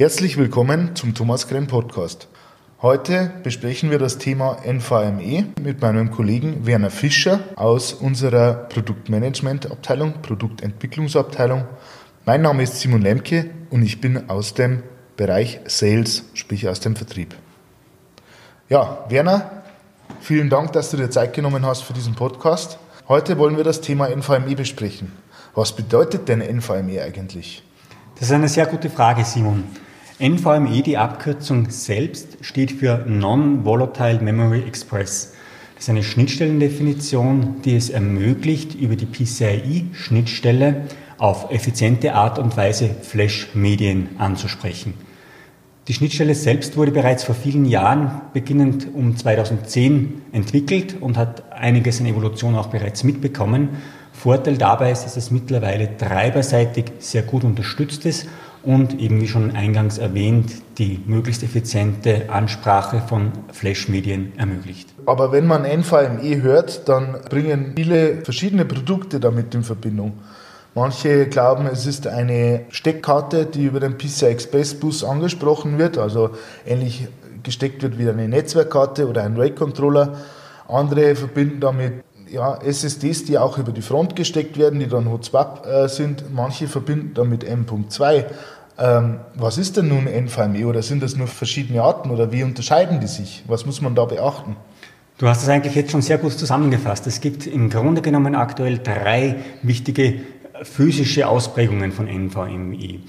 Herzlich 0.00 0.38
willkommen 0.38 0.96
zum 0.96 1.12
Thomas 1.12 1.46
Krenn 1.46 1.66
Podcast. 1.66 2.26
Heute 2.80 3.32
besprechen 3.42 3.90
wir 3.90 3.98
das 3.98 4.16
Thema 4.16 4.56
NVMe 4.64 5.48
mit 5.62 5.82
meinem 5.82 6.10
Kollegen 6.10 6.64
Werner 6.64 6.88
Fischer 6.88 7.40
aus 7.56 7.92
unserer 7.92 8.54
Produktmanagementabteilung, 8.70 10.22
Produktentwicklungsabteilung. 10.22 11.66
Mein 12.24 12.40
Name 12.40 12.62
ist 12.62 12.80
Simon 12.80 13.02
Lemke 13.02 13.50
und 13.68 13.82
ich 13.82 14.00
bin 14.00 14.30
aus 14.30 14.54
dem 14.54 14.82
Bereich 15.18 15.60
Sales, 15.66 16.24
sprich 16.32 16.66
aus 16.66 16.80
dem 16.80 16.96
Vertrieb. 16.96 17.34
Ja, 18.70 19.04
Werner, 19.10 19.64
vielen 20.22 20.48
Dank, 20.48 20.72
dass 20.72 20.90
du 20.90 20.96
dir 20.96 21.10
Zeit 21.10 21.34
genommen 21.34 21.66
hast 21.66 21.82
für 21.82 21.92
diesen 21.92 22.14
Podcast. 22.14 22.78
Heute 23.06 23.36
wollen 23.36 23.58
wir 23.58 23.64
das 23.64 23.82
Thema 23.82 24.08
NVMe 24.08 24.56
besprechen. 24.56 25.12
Was 25.54 25.76
bedeutet 25.76 26.26
denn 26.26 26.40
NVMe 26.40 27.02
eigentlich? 27.02 27.62
Das 28.14 28.28
ist 28.28 28.32
eine 28.32 28.48
sehr 28.48 28.64
gute 28.64 28.88
Frage, 28.88 29.26
Simon. 29.26 29.64
NVMe, 30.20 30.82
die 30.82 30.98
Abkürzung 30.98 31.70
selbst, 31.70 32.36
steht 32.42 32.72
für 32.72 33.06
Non-Volatile 33.08 34.20
Memory 34.20 34.64
Express. 34.64 35.32
Das 35.74 35.84
ist 35.84 35.88
eine 35.88 36.02
Schnittstellendefinition, 36.02 37.62
die 37.64 37.74
es 37.74 37.88
ermöglicht, 37.88 38.74
über 38.74 38.96
die 38.96 39.06
PCIe-Schnittstelle 39.06 40.82
auf 41.16 41.50
effiziente 41.50 42.12
Art 42.14 42.38
und 42.38 42.54
Weise 42.58 42.90
Flash-Medien 43.00 44.10
anzusprechen. 44.18 44.92
Die 45.88 45.94
Schnittstelle 45.94 46.34
selbst 46.34 46.76
wurde 46.76 46.92
bereits 46.92 47.24
vor 47.24 47.34
vielen 47.34 47.64
Jahren, 47.64 48.20
beginnend 48.34 48.88
um 48.92 49.16
2010, 49.16 50.20
entwickelt 50.32 51.00
und 51.00 51.16
hat 51.16 51.50
einiges 51.50 51.98
an 51.98 52.06
Evolution 52.06 52.56
auch 52.56 52.66
bereits 52.66 53.04
mitbekommen. 53.04 53.70
Vorteil 54.12 54.58
dabei 54.58 54.90
ist, 54.90 55.04
dass 55.04 55.16
es 55.16 55.30
mittlerweile 55.30 55.96
treiberseitig 55.96 56.92
sehr 56.98 57.22
gut 57.22 57.42
unterstützt 57.42 58.04
ist 58.04 58.26
und 58.62 59.00
eben 59.00 59.20
wie 59.20 59.28
schon 59.28 59.52
eingangs 59.56 59.98
erwähnt, 59.98 60.52
die 60.78 61.00
möglichst 61.06 61.42
effiziente 61.42 62.30
Ansprache 62.30 63.02
von 63.06 63.32
Flash-Medien 63.52 64.32
ermöglicht. 64.36 64.88
Aber 65.06 65.32
wenn 65.32 65.46
man 65.46 65.62
NVMe 65.62 66.42
hört, 66.42 66.88
dann 66.88 67.16
bringen 67.28 67.72
viele 67.76 68.22
verschiedene 68.22 68.64
Produkte 68.64 69.20
damit 69.20 69.54
in 69.54 69.62
Verbindung. 69.62 70.12
Manche 70.74 71.26
glauben, 71.26 71.66
es 71.66 71.86
ist 71.86 72.06
eine 72.06 72.66
Steckkarte, 72.68 73.46
die 73.46 73.64
über 73.64 73.80
den 73.80 73.98
PCI 73.98 74.26
Express 74.26 74.74
Bus 74.74 75.02
angesprochen 75.02 75.78
wird, 75.78 75.98
also 75.98 76.30
ähnlich 76.64 77.08
gesteckt 77.42 77.82
wird 77.82 77.98
wie 77.98 78.08
eine 78.08 78.28
Netzwerkkarte 78.28 79.08
oder 79.08 79.24
ein 79.24 79.36
RAID-Controller. 79.36 80.16
Andere 80.68 81.16
verbinden 81.16 81.60
damit 81.60 82.04
ja, 82.30 82.56
SSDs, 82.56 83.24
die 83.24 83.38
auch 83.38 83.58
über 83.58 83.72
die 83.72 83.82
Front 83.82 84.16
gesteckt 84.16 84.58
werden, 84.58 84.80
die 84.80 84.86
dann 84.86 85.10
Hot-Swap 85.10 85.66
äh, 85.66 85.88
sind. 85.88 86.32
Manche 86.32 86.68
verbinden 86.68 87.12
damit 87.14 87.44
M.2. 87.44 88.24
Ähm, 88.78 89.20
was 89.34 89.58
ist 89.58 89.76
denn 89.76 89.88
nun 89.88 90.06
NVMe 90.06 90.66
oder 90.66 90.82
sind 90.82 91.02
das 91.02 91.16
nur 91.16 91.26
verschiedene 91.26 91.82
Arten 91.82 92.10
oder 92.10 92.32
wie 92.32 92.42
unterscheiden 92.42 93.00
die 93.00 93.06
sich? 93.06 93.44
Was 93.46 93.66
muss 93.66 93.80
man 93.80 93.94
da 93.94 94.04
beachten? 94.04 94.56
Du 95.18 95.28
hast 95.28 95.42
es 95.42 95.48
eigentlich 95.50 95.74
jetzt 95.74 95.90
schon 95.90 96.00
sehr 96.00 96.16
gut 96.16 96.32
zusammengefasst. 96.32 97.06
Es 97.06 97.20
gibt 97.20 97.46
im 97.46 97.68
Grunde 97.68 98.00
genommen 98.00 98.34
aktuell 98.34 98.78
drei 98.78 99.36
wichtige 99.62 100.20
physische 100.62 101.28
Ausprägungen 101.28 101.92
von 101.92 102.06
NVMe. 102.06 103.00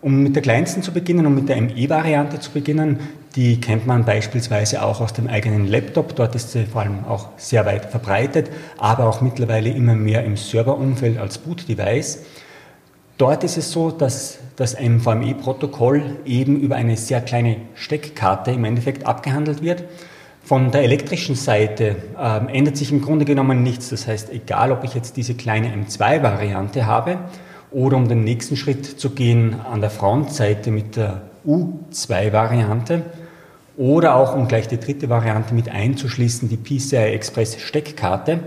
Um 0.00 0.22
mit 0.22 0.36
der 0.36 0.42
kleinsten 0.42 0.82
zu 0.82 0.92
beginnen 0.92 1.26
und 1.26 1.34
mit 1.34 1.48
der 1.48 1.60
ME-Variante 1.60 2.38
zu 2.38 2.52
beginnen, 2.52 3.00
die 3.34 3.60
kennt 3.60 3.86
man 3.86 4.04
beispielsweise 4.04 4.82
auch 4.82 5.00
aus 5.00 5.12
dem 5.12 5.26
eigenen 5.26 5.66
Laptop. 5.66 6.14
Dort 6.14 6.34
ist 6.34 6.52
sie 6.52 6.66
vor 6.66 6.82
allem 6.82 7.04
auch 7.04 7.30
sehr 7.36 7.66
weit 7.66 7.86
verbreitet, 7.86 8.50
aber 8.78 9.08
auch 9.08 9.20
mittlerweile 9.20 9.70
immer 9.70 9.94
mehr 9.94 10.24
im 10.24 10.36
Serverumfeld 10.36 11.18
als 11.18 11.38
Boot-Device. 11.38 12.24
Dort 13.16 13.42
ist 13.42 13.56
es 13.56 13.72
so, 13.72 13.90
dass 13.90 14.38
das 14.54 14.76
MVME-Protokoll 14.78 16.02
eben 16.24 16.60
über 16.60 16.76
eine 16.76 16.96
sehr 16.96 17.20
kleine 17.20 17.56
Steckkarte 17.74 18.52
im 18.52 18.64
Endeffekt 18.64 19.06
abgehandelt 19.06 19.62
wird. 19.62 19.84
Von 20.44 20.70
der 20.70 20.82
elektrischen 20.82 21.34
Seite 21.34 21.96
äh, 22.16 22.56
ändert 22.56 22.76
sich 22.76 22.92
im 22.92 23.02
Grunde 23.02 23.24
genommen 23.24 23.64
nichts. 23.64 23.90
Das 23.90 24.06
heißt, 24.06 24.30
egal 24.30 24.70
ob 24.70 24.84
ich 24.84 24.94
jetzt 24.94 25.16
diese 25.16 25.34
kleine 25.34 25.68
M2-Variante 25.68 26.86
habe, 26.86 27.18
oder 27.70 27.96
um 27.96 28.08
den 28.08 28.24
nächsten 28.24 28.56
Schritt 28.56 28.86
zu 28.86 29.10
gehen 29.10 29.56
an 29.70 29.80
der 29.80 29.90
Frontseite 29.90 30.70
mit 30.70 30.96
der 30.96 31.22
U2-Variante 31.46 33.02
oder 33.76 34.16
auch 34.16 34.34
um 34.34 34.48
gleich 34.48 34.68
die 34.68 34.78
dritte 34.78 35.08
Variante 35.08 35.54
mit 35.54 35.68
einzuschließen, 35.68 36.48
die 36.48 36.56
PCI 36.56 36.96
Express 36.96 37.60
Steckkarte. 37.60 38.40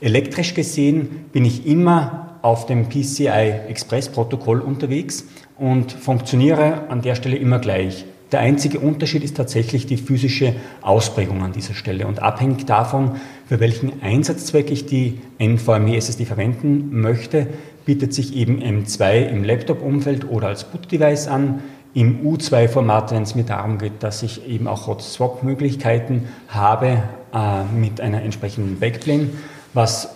Elektrisch 0.00 0.54
gesehen 0.54 1.26
bin 1.32 1.44
ich 1.44 1.66
immer 1.66 2.38
auf 2.42 2.66
dem 2.66 2.88
PCI 2.88 3.52
Express 3.68 4.10
Protokoll 4.10 4.60
unterwegs 4.60 5.24
und 5.56 5.92
funktioniere 5.92 6.88
an 6.88 7.00
der 7.00 7.14
Stelle 7.14 7.36
immer 7.36 7.58
gleich. 7.58 8.04
Der 8.32 8.40
einzige 8.40 8.80
Unterschied 8.80 9.22
ist 9.22 9.36
tatsächlich 9.36 9.86
die 9.86 9.96
physische 9.96 10.54
Ausprägung 10.82 11.42
an 11.42 11.52
dieser 11.52 11.74
Stelle. 11.74 12.06
Und 12.06 12.20
abhängig 12.20 12.66
davon, 12.66 13.12
für 13.46 13.60
welchen 13.60 14.02
Einsatzzweck 14.02 14.70
ich 14.70 14.86
die 14.86 15.20
NVMe 15.38 15.96
SSD 15.96 16.24
verwenden 16.24 17.00
möchte, 17.00 17.46
bietet 17.84 18.14
sich 18.14 18.34
eben 18.34 18.62
M2 18.62 19.26
im 19.26 19.44
Laptop-Umfeld 19.44 20.28
oder 20.28 20.48
als 20.48 20.64
Boot-Device 20.64 21.28
an. 21.28 21.62
Im 21.92 22.26
U2-Format, 22.26 23.12
wenn 23.12 23.22
es 23.22 23.34
mir 23.34 23.44
darum 23.44 23.78
geht, 23.78 24.02
dass 24.02 24.22
ich 24.22 24.48
eben 24.48 24.66
auch 24.66 24.86
Hot-Swap-Möglichkeiten 24.88 26.28
habe 26.48 27.02
äh, 27.32 27.64
mit 27.76 28.00
einer 28.00 28.22
entsprechenden 28.22 28.80
Backplane, 28.80 29.30
was 29.74 30.10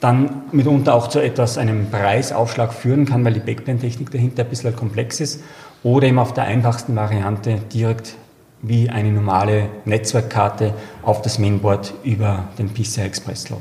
dann 0.00 0.42
mitunter 0.52 0.94
auch 0.94 1.08
zu 1.08 1.18
etwas 1.18 1.58
einem 1.58 1.90
Preisaufschlag 1.90 2.72
führen 2.72 3.06
kann, 3.06 3.24
weil 3.24 3.32
die 3.32 3.40
Backplane-Technik 3.40 4.10
dahinter 4.10 4.44
ein 4.44 4.50
bisschen 4.50 4.76
komplex 4.76 5.20
ist. 5.20 5.42
Oder 5.82 6.06
eben 6.08 6.18
auf 6.18 6.34
der 6.34 6.44
einfachsten 6.44 6.94
Variante 6.94 7.58
direkt 7.72 8.16
wie 8.62 8.88
eine 8.88 9.10
normale 9.10 9.68
Netzwerkkarte 9.84 10.72
auf 11.02 11.20
das 11.22 11.38
Mainboard 11.38 11.94
über 12.02 12.48
den 12.58 12.68
PCI 12.72 13.02
Express 13.02 13.42
Slot. 13.42 13.60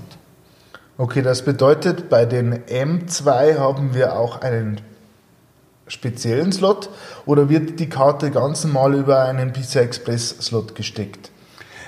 Okay, 0.96 1.24
das 1.24 1.44
bedeutet, 1.44 2.08
bei 2.08 2.26
den 2.26 2.54
M2 2.66 3.58
haben 3.58 3.96
wir 3.96 4.16
auch 4.16 4.42
einen 4.42 4.80
speziellen 5.88 6.52
Slot 6.52 6.90
oder 7.26 7.50
wird 7.50 7.80
die 7.80 7.90
Karte 7.90 8.30
ganz 8.30 8.64
normal 8.64 8.94
über 8.94 9.24
einen 9.24 9.54
PCI 9.54 9.80
Express 9.80 10.38
Slot 10.40 10.76
gesteckt? 10.76 11.32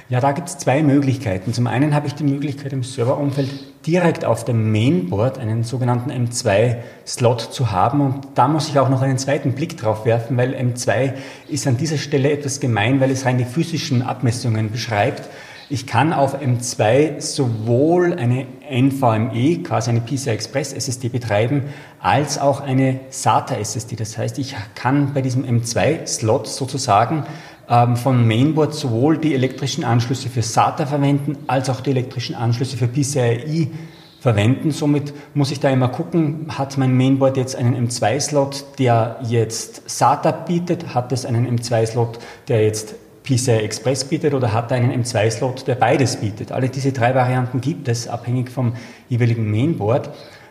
Ja, 0.09 0.19
da 0.21 0.31
gibt 0.31 0.49
es 0.49 0.57
zwei 0.57 0.81
Möglichkeiten. 0.81 1.53
Zum 1.53 1.67
einen 1.67 1.93
habe 1.93 2.07
ich 2.07 2.15
die 2.15 2.23
Möglichkeit 2.23 2.73
im 2.73 2.83
Serverumfeld 2.83 3.49
direkt 3.85 4.25
auf 4.25 4.43
dem 4.43 4.71
Mainboard 4.71 5.37
einen 5.37 5.63
sogenannten 5.63 6.11
M2-Slot 6.11 7.41
zu 7.41 7.71
haben 7.71 8.01
und 8.01 8.27
da 8.33 8.47
muss 8.47 8.69
ich 8.69 8.79
auch 8.79 8.89
noch 8.89 9.03
einen 9.03 9.19
zweiten 9.19 9.53
Blick 9.53 9.77
drauf 9.77 10.05
werfen, 10.05 10.35
weil 10.35 10.55
M2 10.55 11.13
ist 11.47 11.67
an 11.67 11.77
dieser 11.77 11.97
Stelle 11.97 12.31
etwas 12.31 12.59
gemein, 12.59 12.99
weil 12.99 13.11
es 13.11 13.25
rein 13.25 13.37
die 13.37 13.45
physischen 13.45 14.01
Abmessungen 14.01 14.71
beschreibt. 14.71 15.29
Ich 15.69 15.87
kann 15.87 16.13
auf 16.13 16.39
M2 16.39 17.21
sowohl 17.21 18.13
eine 18.13 18.45
NVMe, 18.69 19.63
quasi 19.63 19.89
eine 19.89 20.01
PCI 20.01 20.29
Express 20.31 20.73
SSD 20.73 21.09
betreiben, 21.09 21.63
als 21.99 22.37
auch 22.37 22.61
eine 22.61 22.99
SATA 23.09 23.55
SSD. 23.55 23.95
Das 23.95 24.17
heißt, 24.17 24.39
ich 24.39 24.55
kann 24.75 25.13
bei 25.13 25.21
diesem 25.21 25.43
M2-Slot 25.43 26.47
sozusagen 26.47 27.25
ähm, 27.69 27.95
von 27.95 28.27
Mainboard 28.27 28.73
sowohl 28.73 29.17
die 29.17 29.33
elektrischen 29.33 29.83
Anschlüsse 29.83 30.29
für 30.29 30.41
SATA 30.41 30.85
verwenden, 30.85 31.37
als 31.47 31.69
auch 31.69 31.81
die 31.81 31.91
elektrischen 31.91 32.35
Anschlüsse 32.35 32.77
für 32.77 32.87
PCIe 32.87 33.71
verwenden. 34.19 34.71
Somit 34.71 35.13
muss 35.35 35.51
ich 35.51 35.59
da 35.59 35.69
immer 35.69 35.89
gucken, 35.89 36.47
hat 36.49 36.77
mein 36.77 36.97
Mainboard 36.97 37.37
jetzt 37.37 37.55
einen 37.55 37.87
M2-Slot, 37.87 38.65
der 38.79 39.19
jetzt 39.21 39.87
SATA 39.87 40.31
bietet, 40.31 40.95
hat 40.95 41.11
es 41.11 41.25
einen 41.25 41.59
M2-Slot, 41.59 42.19
der 42.47 42.63
jetzt 42.63 42.95
PCI 43.25 43.63
Express 43.63 44.05
bietet 44.05 44.33
oder 44.33 44.53
hat 44.53 44.71
einen 44.71 45.03
M2-Slot, 45.03 45.67
der 45.67 45.75
beides 45.75 46.17
bietet. 46.17 46.51
Alle 46.51 46.69
diese 46.69 46.91
drei 46.91 47.13
Varianten 47.15 47.59
gibt 47.59 47.87
es, 47.87 48.07
abhängig 48.07 48.49
vom 48.49 48.73
jeweiligen 49.09 49.49
Mainboard. 49.49 50.09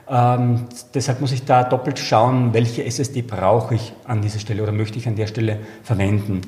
Ähm, 0.08 0.66
deshalb 0.92 1.20
muss 1.20 1.32
ich 1.32 1.44
da 1.44 1.64
doppelt 1.64 1.98
schauen, 1.98 2.52
welche 2.52 2.84
SSD 2.84 3.22
brauche 3.22 3.74
ich 3.76 3.92
an 4.04 4.20
dieser 4.20 4.38
Stelle 4.38 4.62
oder 4.62 4.72
möchte 4.72 4.98
ich 4.98 5.08
an 5.08 5.16
der 5.16 5.26
Stelle 5.26 5.60
verwenden. 5.82 6.42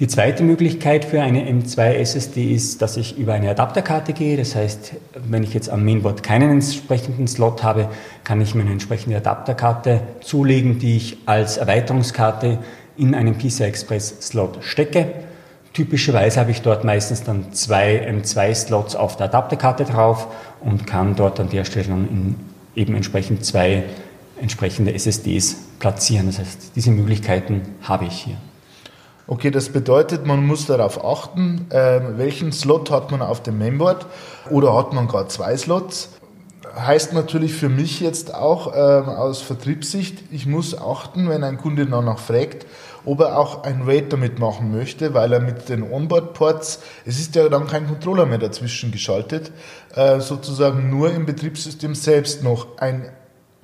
Die 0.00 0.08
zweite 0.08 0.42
Möglichkeit 0.42 1.04
für 1.04 1.22
eine 1.22 1.48
M2 1.48 1.92
SSD 1.92 2.52
ist, 2.52 2.82
dass 2.82 2.96
ich 2.96 3.16
über 3.16 3.34
eine 3.34 3.50
Adapterkarte 3.50 4.12
gehe. 4.12 4.36
Das 4.36 4.56
heißt, 4.56 4.94
wenn 5.28 5.44
ich 5.44 5.54
jetzt 5.54 5.70
am 5.70 5.84
Mainboard 5.84 6.24
keinen 6.24 6.50
entsprechenden 6.50 7.28
Slot 7.28 7.62
habe, 7.62 7.88
kann 8.24 8.40
ich 8.40 8.56
mir 8.56 8.62
eine 8.62 8.72
entsprechende 8.72 9.16
Adapterkarte 9.18 10.00
zulegen, 10.20 10.80
die 10.80 10.96
ich 10.96 11.18
als 11.26 11.58
Erweiterungskarte 11.58 12.58
in 12.96 13.14
einen 13.14 13.38
PCI 13.38 13.64
Express 13.64 14.16
Slot 14.20 14.58
stecke. 14.62 15.23
Typischerweise 15.74 16.38
habe 16.38 16.52
ich 16.52 16.62
dort 16.62 16.84
meistens 16.84 17.24
dann 17.24 17.52
zwei 17.52 18.08
M2-Slots 18.08 18.94
auf 18.94 19.16
der 19.16 19.26
Adapterkarte 19.26 19.84
drauf 19.84 20.28
und 20.60 20.86
kann 20.86 21.16
dort 21.16 21.40
an 21.40 21.50
der 21.50 21.64
Stelle 21.64 21.88
dann 21.88 22.36
eben 22.76 22.94
entsprechend 22.94 23.44
zwei 23.44 23.82
entsprechende 24.40 24.94
SSDs 24.94 25.56
platzieren. 25.80 26.26
Das 26.26 26.38
heißt, 26.38 26.76
diese 26.76 26.90
Möglichkeiten 26.90 27.62
habe 27.82 28.04
ich 28.04 28.14
hier. 28.14 28.36
Okay, 29.26 29.50
das 29.50 29.70
bedeutet, 29.70 30.26
man 30.26 30.46
muss 30.46 30.66
darauf 30.66 31.04
achten, 31.04 31.66
äh, 31.70 32.00
welchen 32.18 32.52
Slot 32.52 32.90
hat 32.90 33.10
man 33.10 33.22
auf 33.22 33.42
dem 33.42 33.58
Mainboard 33.58 34.06
oder 34.50 34.76
hat 34.76 34.92
man 34.92 35.08
gar 35.08 35.28
zwei 35.28 35.56
Slots. 35.56 36.10
Heißt 36.76 37.14
natürlich 37.14 37.54
für 37.54 37.68
mich 37.68 38.00
jetzt 38.00 38.34
auch 38.34 38.72
äh, 38.74 38.76
aus 38.76 39.40
Vertriebssicht, 39.40 40.18
ich 40.30 40.46
muss 40.46 40.76
achten, 40.76 41.28
wenn 41.28 41.42
ein 41.42 41.56
Kunde 41.56 41.86
danach 41.86 42.18
fragt, 42.18 42.66
ob 43.04 43.20
er 43.20 43.38
auch 43.38 43.64
ein 43.64 43.82
RAID 43.82 44.12
damit 44.12 44.38
machen 44.38 44.72
möchte, 44.72 45.14
weil 45.14 45.32
er 45.32 45.40
mit 45.40 45.68
den 45.68 45.82
Onboard-Ports, 45.82 46.80
es 47.04 47.18
ist 47.18 47.34
ja 47.34 47.48
dann 47.48 47.66
kein 47.66 47.86
Controller 47.86 48.26
mehr 48.26 48.38
dazwischen 48.38 48.92
geschaltet, 48.92 49.52
äh, 49.94 50.20
sozusagen 50.20 50.90
nur 50.90 51.12
im 51.12 51.26
Betriebssystem 51.26 51.94
selbst 51.94 52.42
noch 52.42 52.78
ein 52.78 53.10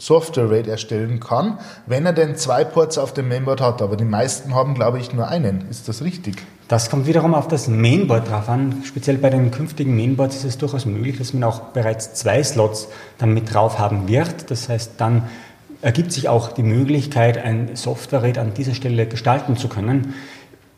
Software-RAID 0.01 0.67
erstellen 0.67 1.21
kann, 1.21 1.59
wenn 1.87 2.07
er 2.07 2.13
denn 2.13 2.37
zwei 2.37 2.65
Ports 2.65 2.99
auf 2.99 3.13
dem 3.13 3.29
Mainboard 3.29 3.61
hat. 3.61 3.83
Aber 3.83 3.97
die 3.97 4.05
meisten 4.05 4.55
haben, 4.55 4.75
glaube 4.75 4.99
ich, 4.99 5.13
nur 5.13 5.29
einen. 5.29 5.69
Ist 5.69 5.89
das 5.89 6.03
richtig? 6.03 6.43
Das 6.69 6.89
kommt 6.89 7.07
wiederum 7.07 7.35
auf 7.35 7.49
das 7.49 7.69
Mainboard 7.69 8.31
drauf 8.31 8.49
an. 8.49 8.83
Speziell 8.85 9.19
bei 9.19 9.31
den 9.31 9.51
künftigen 9.51 9.95
Mainboards 9.95 10.37
ist 10.37 10.45
es 10.45 10.59
durchaus 10.59 10.87
möglich, 10.87 11.19
dass 11.19 11.35
man 11.35 11.45
auch 11.45 11.61
bereits 11.73 12.15
zwei 12.15 12.43
Slots 12.43 12.89
dann 13.19 13.35
mit 13.35 13.53
drauf 13.53 13.79
haben 13.79 14.09
wird. 14.09 14.51
Das 14.51 14.69
heißt, 14.69 14.93
dann 14.99 15.29
ergibt 15.83 16.13
sich 16.13 16.29
auch 16.29 16.53
die 16.53 16.63
Möglichkeit, 16.63 17.39
ein 17.39 17.75
Software-RAID 17.75 18.39
an 18.39 18.55
dieser 18.55 18.75
Stelle 18.75 19.07
gestalten 19.07 19.57
zu 19.57 19.69
können. 19.69 20.15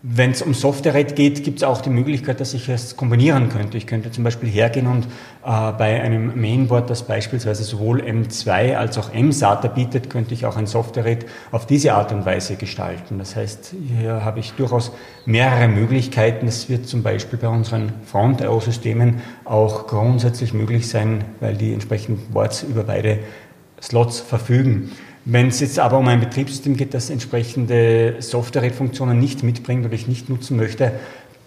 Wenn 0.04 0.32
es 0.32 0.42
um 0.42 0.52
Software-RAID 0.52 1.14
geht, 1.14 1.44
gibt 1.44 1.58
es 1.58 1.62
auch 1.62 1.80
die 1.80 1.88
Möglichkeit, 1.88 2.40
dass 2.40 2.54
ich 2.54 2.68
es 2.68 2.96
kombinieren 2.96 3.50
könnte. 3.50 3.78
Ich 3.78 3.86
könnte 3.86 4.10
zum 4.10 4.24
Beispiel 4.24 4.48
hergehen 4.48 4.88
und 4.88 5.04
äh, 5.04 5.08
bei 5.44 6.02
einem 6.02 6.40
Mainboard, 6.40 6.90
das 6.90 7.04
beispielsweise 7.04 7.62
sowohl 7.62 8.02
M2 8.02 8.74
als 8.74 8.98
auch 8.98 9.14
M-SATA 9.14 9.68
bietet, 9.68 10.10
könnte 10.10 10.34
ich 10.34 10.44
auch 10.44 10.56
ein 10.56 10.66
Software-RAID 10.66 11.26
auf 11.52 11.66
diese 11.66 11.94
Art 11.94 12.10
und 12.10 12.26
Weise 12.26 12.56
gestalten. 12.56 13.18
Das 13.18 13.36
heißt, 13.36 13.74
hier 13.96 14.24
habe 14.24 14.40
ich 14.40 14.54
durchaus 14.54 14.90
mehrere 15.24 15.68
Möglichkeiten. 15.68 16.48
Es 16.48 16.68
wird 16.68 16.88
zum 16.88 17.04
Beispiel 17.04 17.38
bei 17.38 17.48
unseren 17.48 17.92
Front-IO-Systemen 18.04 19.22
auch 19.44 19.86
grundsätzlich 19.86 20.52
möglich 20.52 20.88
sein, 20.88 21.24
weil 21.38 21.54
die 21.54 21.72
entsprechenden 21.72 22.32
Boards 22.32 22.64
über 22.64 22.82
beide 22.82 23.20
Slots 23.82 24.20
verfügen. 24.20 24.92
Wenn 25.24 25.48
es 25.48 25.60
jetzt 25.60 25.78
aber 25.78 25.98
um 25.98 26.08
ein 26.08 26.20
Betriebssystem 26.20 26.76
geht, 26.76 26.94
das 26.94 27.10
entsprechende 27.10 28.16
Software-Funktionen 28.18 29.18
nicht 29.18 29.42
mitbringt 29.42 29.84
oder 29.84 29.94
ich 29.94 30.08
nicht 30.08 30.28
nutzen 30.28 30.56
möchte, 30.56 30.92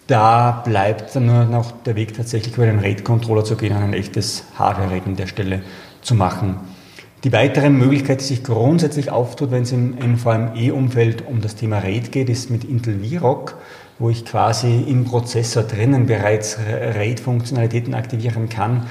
da 0.06 0.62
bleibt 0.64 1.16
dann 1.16 1.26
nur 1.26 1.44
noch 1.44 1.72
der 1.82 1.96
Weg 1.96 2.14
tatsächlich 2.14 2.54
über 2.54 2.66
den 2.66 2.78
RAID-Controller 2.78 3.44
zu 3.44 3.56
gehen 3.56 3.76
und 3.76 3.82
ein 3.82 3.92
echtes 3.92 4.44
Hardware-RAID 4.56 5.06
an 5.06 5.16
der 5.16 5.26
Stelle 5.26 5.62
zu 6.00 6.14
machen. 6.14 6.56
Die 7.24 7.32
weitere 7.32 7.70
Möglichkeit, 7.70 8.20
die 8.20 8.24
sich 8.24 8.44
grundsätzlich 8.44 9.10
auftut, 9.10 9.50
wenn 9.50 9.64
es 9.64 9.72
im 9.72 9.96
NVMe-Umfeld 9.98 11.26
um 11.26 11.40
das 11.40 11.56
Thema 11.56 11.78
RAID 11.78 12.12
geht, 12.12 12.28
ist 12.28 12.50
mit 12.50 12.64
Intel 12.64 13.00
VROC, 13.02 13.56
wo 13.98 14.10
ich 14.10 14.24
quasi 14.24 14.84
im 14.86 15.04
Prozessor 15.04 15.64
drinnen 15.64 16.06
bereits 16.06 16.58
RAID-Funktionalitäten 16.58 17.94
aktivieren 17.94 18.48
kann 18.48 18.86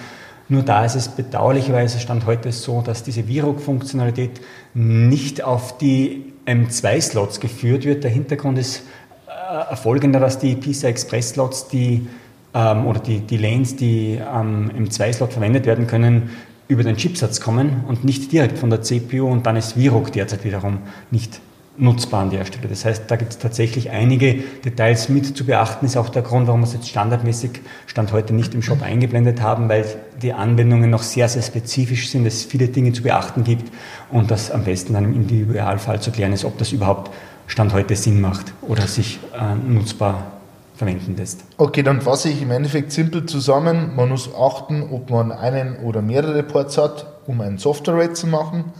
nur 0.48 0.62
da 0.64 0.86
ist 0.86 0.96
es 0.96 1.08
bedauerlicherweise 1.08 2.00
Stand 2.00 2.26
heute 2.26 2.52
so, 2.52 2.82
dass 2.82 3.04
diese 3.04 3.24
VROC-Funktionalität 3.24 4.42
nicht 4.74 5.44
auf 5.44 5.78
die 5.78 6.34
M2-Slots 6.46 7.40
geführt 7.40 7.86
wird. 7.86 8.04
Der 8.04 8.12
Hintergrund 8.12 8.60
ist 8.60 8.84
äh, 9.28 9.76
folgender, 9.76 10.20
dass 10.20 10.38
die 10.38 10.56
PISA 10.56 10.90
Express-Slots, 10.90 11.68
ähm, 11.74 12.86
oder 12.86 13.00
die, 13.00 13.20
die 13.20 13.38
Lanes, 13.38 13.76
die 13.76 14.20
am 14.22 14.70
ähm, 14.70 14.86
M2-Slot 14.86 15.34
verwendet 15.34 15.66
werden 15.66 15.88
können, 15.88 16.30
über 16.68 16.84
den 16.84 16.96
Chipsatz 16.96 17.42
kommen 17.42 17.84
und 17.88 18.04
nicht 18.04 18.32
direkt 18.32 18.58
von 18.58 18.70
der 18.70 18.82
CPU 18.82 19.28
und 19.28 19.46
dann 19.46 19.56
ist 19.56 19.74
VROC 19.74 20.12
derzeit 20.12 20.44
wiederum 20.44 20.80
nicht 21.12 21.42
nutzbar 21.78 22.22
an 22.22 22.30
der 22.30 22.46
Stelle. 22.46 22.68
Das 22.68 22.86
heißt, 22.86 23.04
da 23.08 23.16
gibt 23.16 23.32
es 23.32 23.38
tatsächlich 23.38 23.90
einige 23.90 24.36
Details 24.64 25.10
mit 25.10 25.36
zu 25.38 25.46
beachten. 25.46 25.86
Ist 25.86 25.98
auch 25.98 26.10
der 26.10 26.22
Grund, 26.22 26.48
warum 26.48 26.62
wir 26.62 26.68
es 26.68 26.74
jetzt 26.74 26.90
standardmäßig 26.90 27.62
Stand 27.88 28.14
heute 28.14 28.34
nicht 28.34 28.54
im 28.54 28.62
Shop 28.62 28.82
eingeblendet 28.82 29.42
haben, 29.42 29.68
weil 29.68 29.86
die 30.22 30.34
Anwendungen 30.34 30.90
noch 30.90 31.04
sehr, 31.04 31.28
sehr 31.28 31.42
spezifisch 31.42 32.10
sind, 32.10 32.26
es 32.26 32.44
viele 32.44 32.68
Dinge 32.68 32.94
zu 32.94 33.04
beachten 33.04 33.44
gibt 33.44 33.72
und 34.12 34.32
das 34.32 34.52
am 34.52 34.64
besten 34.64 34.94
dann 34.94 35.06
im 35.06 35.14
Individualfall 35.14 36.00
zu 36.00 36.12
klären 36.12 36.34
ist, 36.34 36.46
ob 36.46 36.58
das 36.58 36.72
überhaupt 36.72 37.12
Stand 37.48 37.74
heute 37.74 37.96
Sinn 37.96 38.22
macht 38.22 38.54
oder 38.62 38.88
sich 38.88 39.20
äh, 39.34 39.56
nutzbar 39.56 40.32
verwenden 40.76 41.16
lässt. 41.16 41.44
Okay, 41.58 41.84
dann 41.84 42.02
fasse 42.02 42.30
ich 42.30 42.42
im 42.42 42.52
Endeffekt 42.52 42.92
simpel 42.92 43.26
zusammen. 43.26 43.96
Man 43.96 44.10
muss 44.10 44.30
achten, 44.34 44.84
ob 44.92 45.10
man 45.10 45.32
einen 45.32 45.78
oder 45.78 46.02
mehrere 46.02 46.44
Ports 46.44 46.78
hat, 46.78 47.06
um 47.28 47.42
ein 47.42 47.58
Software-Rate 47.58 48.14
zu 48.14 48.28
machen 48.28 48.74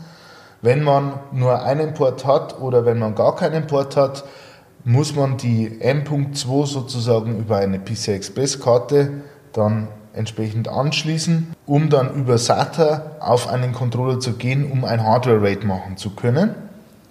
wenn 0.66 0.82
man 0.82 1.12
nur 1.30 1.62
einen 1.62 1.94
Port 1.94 2.26
hat 2.26 2.60
oder 2.60 2.84
wenn 2.84 2.98
man 2.98 3.14
gar 3.14 3.36
keinen 3.36 3.68
Port 3.68 3.96
hat, 3.96 4.24
muss 4.82 5.14
man 5.14 5.36
die 5.36 5.80
M.2 5.80 6.66
sozusagen 6.66 7.38
über 7.38 7.58
eine 7.58 7.78
PCI 7.78 8.14
Express 8.14 8.58
Karte 8.58 9.22
dann 9.52 9.86
entsprechend 10.12 10.66
anschließen, 10.66 11.54
um 11.66 11.88
dann 11.88 12.12
über 12.16 12.36
SATA 12.36 13.12
auf 13.20 13.46
einen 13.48 13.74
Controller 13.74 14.18
zu 14.18 14.32
gehen, 14.32 14.68
um 14.68 14.84
ein 14.84 15.04
Hardware-Rate 15.04 15.64
machen 15.64 15.98
zu 15.98 16.10
können. 16.16 16.56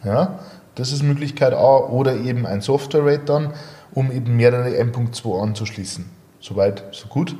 Ja, 0.03 0.39
das 0.75 0.91
ist 0.91 1.01
Möglichkeit 1.01 1.53
A 1.53 1.77
oder 1.77 2.13
eben 2.13 2.45
ein 2.45 2.59
Software-Rate 2.59 3.23
dann, 3.23 3.53
um 3.93 4.11
eben 4.11 4.35
mehrere 4.35 4.75
M.2 4.75 5.41
anzuschließen. 5.41 6.03
Soweit, 6.41 6.83
so 6.91 7.07
gut. 7.07 7.37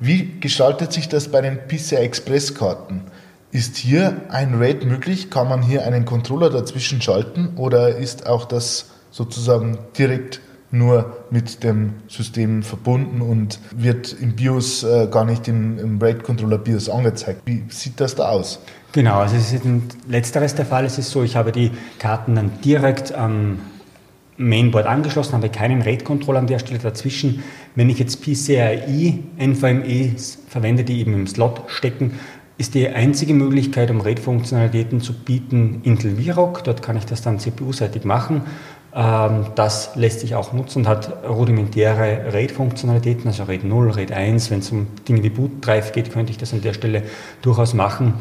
Wie 0.00 0.40
gestaltet 0.40 0.92
sich 0.92 1.08
das 1.08 1.28
bei 1.28 1.42
den 1.42 1.60
PCI 1.68 1.94
Express 1.94 2.56
Karten? 2.56 3.02
Ist 3.54 3.76
hier 3.76 4.22
ein 4.30 4.54
RAID 4.54 4.84
möglich? 4.84 5.30
Kann 5.30 5.48
man 5.48 5.62
hier 5.62 5.86
einen 5.86 6.04
Controller 6.04 6.50
dazwischen 6.50 7.00
schalten 7.00 7.50
oder 7.54 7.96
ist 7.96 8.26
auch 8.26 8.46
das 8.46 8.90
sozusagen 9.12 9.78
direkt 9.96 10.40
nur 10.72 11.18
mit 11.30 11.62
dem 11.62 11.92
System 12.08 12.64
verbunden 12.64 13.20
und 13.20 13.60
wird 13.70 14.12
im 14.20 14.34
BIOS 14.34 14.82
äh, 14.82 15.06
gar 15.08 15.24
nicht 15.24 15.46
im, 15.46 15.78
im 15.78 16.02
RAID-Controller 16.02 16.58
BIOS 16.58 16.88
angezeigt? 16.88 17.42
Wie 17.44 17.62
sieht 17.68 18.00
das 18.00 18.16
da 18.16 18.28
aus? 18.30 18.58
Genau, 18.90 19.20
also 19.20 19.36
es 19.36 19.52
ist 19.52 19.62
letzteres 20.08 20.56
der 20.56 20.66
Fall. 20.66 20.84
Es 20.84 20.98
ist 20.98 21.12
so, 21.12 21.22
ich 21.22 21.36
habe 21.36 21.52
die 21.52 21.70
Karten 22.00 22.34
dann 22.34 22.50
direkt 22.64 23.14
am 23.14 23.60
Mainboard 24.36 24.86
angeschlossen, 24.86 25.34
habe 25.34 25.48
keinen 25.48 25.80
RAID-Controller 25.80 26.40
an 26.40 26.48
der 26.48 26.58
Stelle 26.58 26.80
dazwischen. 26.80 27.44
Wenn 27.76 27.88
ich 27.88 28.00
jetzt 28.00 28.20
PCIe 28.20 29.22
NVMe 29.38 30.16
verwende, 30.48 30.82
die 30.82 30.98
eben 30.98 31.14
im 31.14 31.28
Slot 31.28 31.62
stecken, 31.68 32.18
ist 32.56 32.74
die 32.74 32.88
einzige 32.88 33.34
Möglichkeit, 33.34 33.90
um 33.90 34.00
RAID-Funktionalitäten 34.00 35.00
zu 35.00 35.12
bieten, 35.12 35.80
Intel 35.82 36.16
VROC. 36.16 36.62
Dort 36.64 36.82
kann 36.82 36.96
ich 36.96 37.04
das 37.04 37.22
dann 37.22 37.38
CPU-seitig 37.40 38.04
machen. 38.04 38.42
Ähm, 38.94 39.46
das 39.56 39.96
lässt 39.96 40.20
sich 40.20 40.36
auch 40.36 40.52
nutzen 40.52 40.80
und 40.80 40.88
hat 40.88 41.24
rudimentäre 41.24 42.32
RAID-Funktionalitäten, 42.32 43.26
also 43.26 43.44
RAID 43.44 43.64
0, 43.64 43.90
RAID 43.90 44.12
1. 44.12 44.50
Wenn 44.50 44.60
es 44.60 44.70
um 44.70 44.86
Dinge 45.08 45.22
wie 45.24 45.30
Boot 45.30 45.66
Drive 45.66 45.92
geht, 45.92 46.12
könnte 46.12 46.30
ich 46.30 46.38
das 46.38 46.52
an 46.52 46.62
der 46.62 46.74
Stelle 46.74 47.02
durchaus 47.42 47.74
machen. 47.74 48.14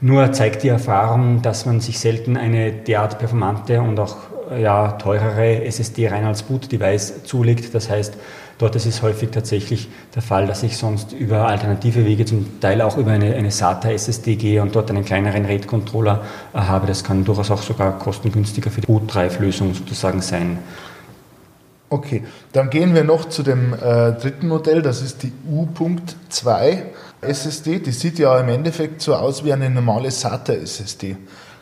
Nur 0.00 0.32
zeigt 0.32 0.62
die 0.62 0.68
Erfahrung, 0.68 1.42
dass 1.42 1.66
man 1.66 1.80
sich 1.80 1.98
selten 1.98 2.36
eine 2.36 2.72
derart 2.72 3.18
performante 3.18 3.82
und 3.82 3.98
auch 3.98 4.16
ja, 4.58 4.92
teurere 4.92 5.64
SSD 5.64 6.08
rein 6.08 6.24
als 6.24 6.42
Boot-Device 6.42 7.24
zulegt. 7.24 7.74
Das 7.74 7.90
heißt, 7.90 8.14
Dort 8.60 8.76
ist 8.76 8.84
es 8.84 9.00
häufig 9.00 9.30
tatsächlich 9.30 9.88
der 10.14 10.20
Fall, 10.20 10.46
dass 10.46 10.62
ich 10.62 10.76
sonst 10.76 11.12
über 11.12 11.48
alternative 11.48 12.04
Wege, 12.04 12.26
zum 12.26 12.60
Teil 12.60 12.82
auch 12.82 12.98
über 12.98 13.12
eine, 13.12 13.34
eine 13.34 13.50
SATA-SSD 13.50 14.36
gehe 14.36 14.60
und 14.60 14.76
dort 14.76 14.90
einen 14.90 15.02
kleineren 15.02 15.46
RAID-Controller 15.46 16.22
äh, 16.52 16.58
habe. 16.58 16.86
Das 16.86 17.02
kann 17.02 17.24
durchaus 17.24 17.50
auch 17.50 17.62
sogar 17.62 17.98
kostengünstiger 17.98 18.70
für 18.70 18.82
die 18.82 18.86
Boot-Drive-Lösung 18.86 19.72
sozusagen 19.72 20.20
sein. 20.20 20.58
Okay, 21.88 22.22
dann 22.52 22.68
gehen 22.68 22.94
wir 22.94 23.02
noch 23.02 23.30
zu 23.30 23.42
dem 23.42 23.72
äh, 23.72 24.12
dritten 24.12 24.48
Modell, 24.48 24.82
das 24.82 25.00
ist 25.00 25.22
die 25.22 25.32
U.2 25.50 26.82
SSD. 27.22 27.78
Die 27.78 27.92
sieht 27.92 28.18
ja 28.18 28.38
im 28.38 28.50
Endeffekt 28.50 29.00
so 29.00 29.14
aus 29.14 29.42
wie 29.42 29.54
eine 29.54 29.70
normale 29.70 30.10
SATA-SSD. 30.10 31.16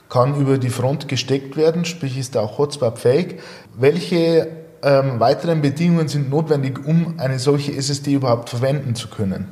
Kann 0.09 0.41
über 0.41 0.59
die 0.59 0.71
Front 0.71 1.09
gesteckt 1.09 1.57
werden, 1.57 1.85
sprich 1.85 2.19
ist 2.19 2.37
auch 2.37 2.59
Hotspot-fähig. 2.59 3.37
Welche 3.77 4.49
ähm, 4.83 5.21
weiteren 5.21 5.61
Bedingungen 5.61 6.09
sind 6.09 6.31
notwendig, 6.31 6.85
um 6.85 7.15
eine 7.19 7.39
solche 7.39 7.75
SSD 7.75 8.15
überhaupt 8.15 8.49
verwenden 8.49 8.95
zu 8.95 9.09
können? 9.09 9.49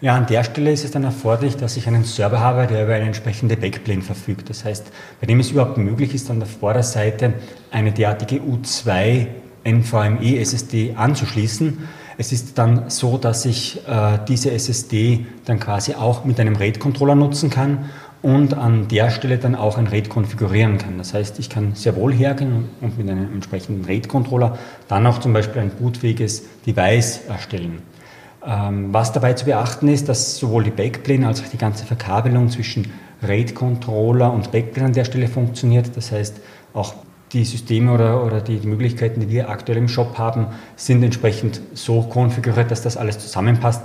Ja, 0.00 0.16
an 0.16 0.26
der 0.26 0.44
Stelle 0.44 0.72
ist 0.72 0.84
es 0.84 0.90
dann 0.90 1.04
erforderlich, 1.04 1.56
dass 1.56 1.76
ich 1.76 1.86
einen 1.86 2.04
Server 2.04 2.40
habe, 2.40 2.66
der 2.66 2.84
über 2.84 2.94
eine 2.94 3.06
entsprechende 3.06 3.56
Backplane 3.56 4.02
verfügt. 4.02 4.50
Das 4.50 4.64
heißt, 4.64 4.86
bei 5.20 5.26
dem 5.26 5.40
es 5.40 5.50
überhaupt 5.50 5.78
möglich 5.78 6.14
ist, 6.14 6.28
an 6.30 6.40
der 6.40 6.48
Vorderseite 6.48 7.34
eine 7.70 7.92
derartige 7.92 8.42
U2 8.42 9.28
NVMe 9.64 10.40
SSD 10.40 10.94
anzuschließen. 10.96 11.88
Es 12.18 12.32
ist 12.32 12.58
dann 12.58 12.90
so, 12.90 13.18
dass 13.18 13.44
ich 13.44 13.80
äh, 13.88 14.18
diese 14.28 14.50
SSD 14.50 15.26
dann 15.46 15.58
quasi 15.58 15.94
auch 15.94 16.24
mit 16.24 16.38
einem 16.38 16.54
RAID-Controller 16.54 17.14
nutzen 17.14 17.50
kann 17.50 17.90
und 18.24 18.54
an 18.54 18.88
der 18.88 19.10
Stelle 19.10 19.36
dann 19.36 19.54
auch 19.54 19.76
ein 19.76 19.86
RAID 19.86 20.08
konfigurieren 20.08 20.78
kann. 20.78 20.96
Das 20.96 21.12
heißt, 21.12 21.38
ich 21.38 21.50
kann 21.50 21.74
sehr 21.74 21.94
wohl 21.94 22.10
hergehen 22.10 22.70
und 22.80 22.96
mit 22.96 23.10
einem 23.10 23.30
entsprechenden 23.34 23.84
RAID-Controller 23.84 24.56
dann 24.88 25.06
auch 25.06 25.18
zum 25.18 25.34
Beispiel 25.34 25.60
ein 25.60 25.70
bootfähiges 25.70 26.42
Device 26.66 27.20
erstellen. 27.28 27.82
Ähm, 28.42 28.94
was 28.94 29.12
dabei 29.12 29.34
zu 29.34 29.44
beachten 29.44 29.88
ist, 29.88 30.08
dass 30.08 30.38
sowohl 30.38 30.64
die 30.64 30.70
Backplane 30.70 31.26
als 31.28 31.42
auch 31.42 31.48
die 31.48 31.58
ganze 31.58 31.84
Verkabelung 31.84 32.48
zwischen 32.48 32.90
RAID-Controller 33.22 34.32
und 34.32 34.52
Backplane 34.52 34.86
an 34.86 34.92
der 34.94 35.04
Stelle 35.04 35.28
funktioniert. 35.28 35.94
Das 35.94 36.10
heißt, 36.10 36.40
auch 36.72 36.94
die 37.34 37.44
Systeme 37.44 37.92
oder, 37.92 38.24
oder 38.24 38.40
die 38.40 38.66
Möglichkeiten, 38.66 39.20
die 39.20 39.28
wir 39.28 39.50
aktuell 39.50 39.76
im 39.76 39.88
Shop 39.88 40.16
haben, 40.16 40.46
sind 40.76 41.02
entsprechend 41.02 41.60
so 41.74 42.00
konfiguriert, 42.00 42.70
dass 42.70 42.80
das 42.80 42.96
alles 42.96 43.18
zusammenpasst. 43.18 43.82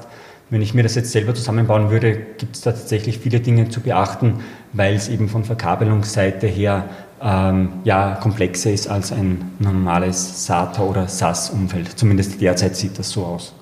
Wenn 0.49 0.61
ich 0.63 0.73
mir 0.73 0.81
das 0.81 0.95
jetzt 0.95 1.11
selber 1.11 1.35
zusammenbauen 1.35 1.91
würde, 1.91 2.15
gibt 2.15 2.55
es 2.55 2.61
da 2.61 2.71
tatsächlich 2.71 3.19
viele 3.19 3.39
Dinge 3.39 3.69
zu 3.69 3.81
beachten, 3.81 4.39
weil 4.73 4.95
es 4.95 5.07
eben 5.07 5.29
von 5.29 5.43
Verkabelungsseite 5.43 6.47
her 6.47 6.85
ähm, 7.21 7.73
ja, 7.83 8.15
komplexer 8.15 8.71
ist 8.71 8.89
als 8.89 9.11
ein 9.11 9.51
normales 9.59 10.45
SATA 10.45 10.81
oder 10.81 11.07
SAS-Umfeld. 11.07 11.99
Zumindest 11.99 12.41
derzeit 12.41 12.75
sieht 12.75 12.97
das 12.97 13.11
so 13.11 13.25
aus. 13.25 13.53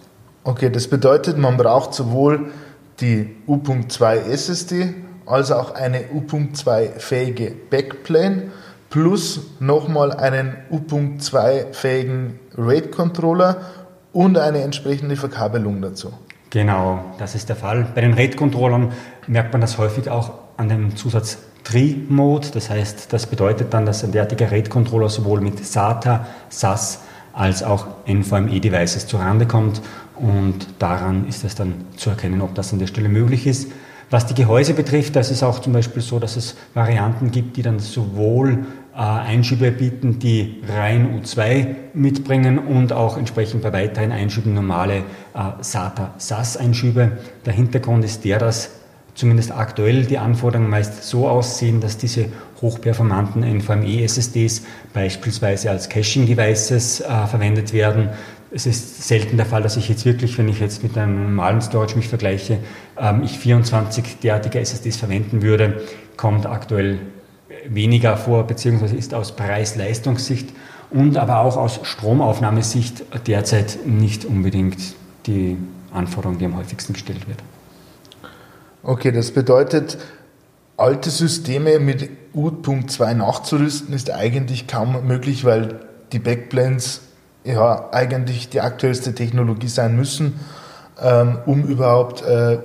Okay, 0.44 0.70
das 0.70 0.88
bedeutet, 0.88 1.38
man 1.38 1.58
braucht 1.58 1.94
sowohl 1.94 2.52
die 3.02 3.36
U.2 3.48 4.16
SSD 4.30 4.94
als 5.26 5.52
auch 5.52 5.76
eine 5.76 6.06
U.2 6.14 7.00
fähige 7.00 7.54
Backplane 7.70 8.52
plus 8.90 9.42
nochmal 9.60 10.14
einen 10.14 10.56
U.2 10.72 11.74
fähigen 11.74 12.40
RAID-Controller 12.56 13.58
und 14.14 14.38
eine 14.38 14.62
entsprechende 14.62 15.18
Verkabelung 15.18 15.82
dazu. 15.82 16.14
Genau, 16.50 17.04
das 17.18 17.36
ist 17.36 17.50
der 17.50 17.56
Fall. 17.56 17.88
Bei 17.94 18.02
den 18.02 18.14
RAID-Controllern 18.14 18.94
merkt 19.28 19.52
man 19.52 19.62
das 19.62 19.78
häufig 19.78 20.10
auch 20.10 20.32
an 20.56 20.70
dem 20.70 20.96
Zusatz 20.96 21.40
Tri-Mode. 21.66 22.48
Das 22.54 22.70
heißt, 22.70 23.12
das 23.12 23.26
bedeutet 23.26 23.74
dann, 23.74 23.86
dass 23.86 24.04
ein 24.04 24.14
derartiger 24.14 24.52
RAID-Controller 24.52 25.10
sowohl 25.10 25.42
mit 25.42 25.66
SATA, 25.66 26.26
SAS 26.50 27.02
als 27.34 27.64
auch 27.64 27.88
NVMe-Devices 28.08 29.08
zurande 29.08 29.46
kommt. 29.46 29.82
Und 30.16 30.68
daran 30.80 31.28
ist 31.28 31.44
es 31.44 31.56
dann 31.56 31.86
zu 31.98 32.10
erkennen, 32.10 32.42
ob 32.42 32.56
das 32.56 32.72
an 32.72 32.80
der 32.80 32.88
Stelle 32.88 33.10
möglich 33.10 33.46
ist. 33.46 33.70
Was 34.10 34.26
die 34.26 34.34
Gehäuse 34.34 34.74
betrifft, 34.74 35.18
da 35.18 35.20
ist 35.20 35.32
es 35.32 35.44
auch 35.44 35.60
zum 35.60 35.74
Beispiel 35.74 36.02
so, 36.02 36.18
dass 36.18 36.38
es 36.38 36.56
Varianten 36.74 37.30
gibt, 37.30 37.58
die 37.58 37.62
dann 37.62 37.80
sowohl 37.80 38.66
Einschübe 39.02 39.72
bieten, 39.72 40.18
die 40.18 40.64
rein 40.68 41.22
U2 41.22 41.76
mitbringen 41.94 42.58
und 42.58 42.94
auch 42.94 43.18
entsprechend 43.18 43.62
bei 43.62 43.72
weiteren 43.72 44.12
Einschüben 44.12 44.54
normale 44.54 45.04
äh, 45.36 45.62
SATA-SAS-Einschübe. 45.62 47.12
Der 47.46 47.54
Hintergrund 47.54 48.04
ist 48.04 48.26
der, 48.26 48.40
dass 48.40 48.72
zumindest 49.14 49.52
aktuell 49.52 50.06
die 50.06 50.18
Anforderungen 50.18 50.70
meist 50.70 51.04
so 51.04 51.28
aussehen, 51.28 51.80
dass 51.80 51.98
diese 51.98 52.28
hochperformanten 52.62 53.44
NVMe-SSDs 53.44 54.64
beispielsweise 54.94 55.70
als 55.70 55.90
Caching-Devices 55.90 57.02
äh, 57.02 57.28
verwendet 57.28 57.74
werden. 57.74 58.10
Es 58.50 58.66
ist 58.66 59.08
selten 59.08 59.38
der 59.38 59.46
Fall, 59.46 59.62
dass 59.62 59.78
ich 59.78 59.90
jetzt 59.90 60.06
wirklich, 60.06 60.38
wenn 60.38 60.48
ich 60.48 60.60
jetzt 60.60 60.82
mit 60.82 60.98
einem 60.98 61.24
normalen 61.24 61.62
Storage 61.62 61.96
mich 61.96 62.08
vergleiche, 62.08 62.60
ähm, 63.00 63.22
ich 63.24 63.38
24 63.38 64.20
derartige 64.24 64.60
SSDs 64.60 64.98
verwenden 64.98 65.42
würde, 65.42 65.82
kommt 66.16 66.46
aktuell 66.46 67.00
weniger 67.70 68.18
vor, 68.18 68.46
beziehungsweise 68.46 68.96
ist 68.96 69.14
aus 69.14 69.36
Preis-Leistungssicht 69.36 70.50
und 70.90 71.18
aber 71.18 71.40
auch 71.40 71.58
aus 71.58 71.80
Stromaufnahmesicht 71.84 73.04
derzeit 73.28 73.80
nicht 73.86 74.26
unbedingt 74.26 74.78
die 75.26 75.58
Anforderung, 75.92 76.38
die 76.38 76.46
am 76.46 76.56
häufigsten 76.56 76.94
gestellt 76.94 77.28
wird. 77.28 77.40
Okay, 78.84 79.12
das 79.12 79.32
bedeutet, 79.32 79.98
alte 80.78 81.10
Systeme 81.10 81.80
mit 81.80 82.10
U.2 82.34 83.16
nachzurüsten 83.16 83.94
ist 83.94 84.12
eigentlich 84.12 84.68
kaum 84.68 85.06
möglich, 85.08 85.44
weil 85.44 85.80
die 86.12 86.20
Backplanes 86.20 87.02
ja 87.44 87.90
eigentlich 87.92 88.50
die 88.50 88.62
aktuellste 88.62 89.16
Technologie 89.16 89.68
sein 89.68 89.96
müssen, 89.96 90.40
ähm, 91.02 91.40
um 91.46 91.64
überhaupt 91.64 92.22
äh, 92.22 92.60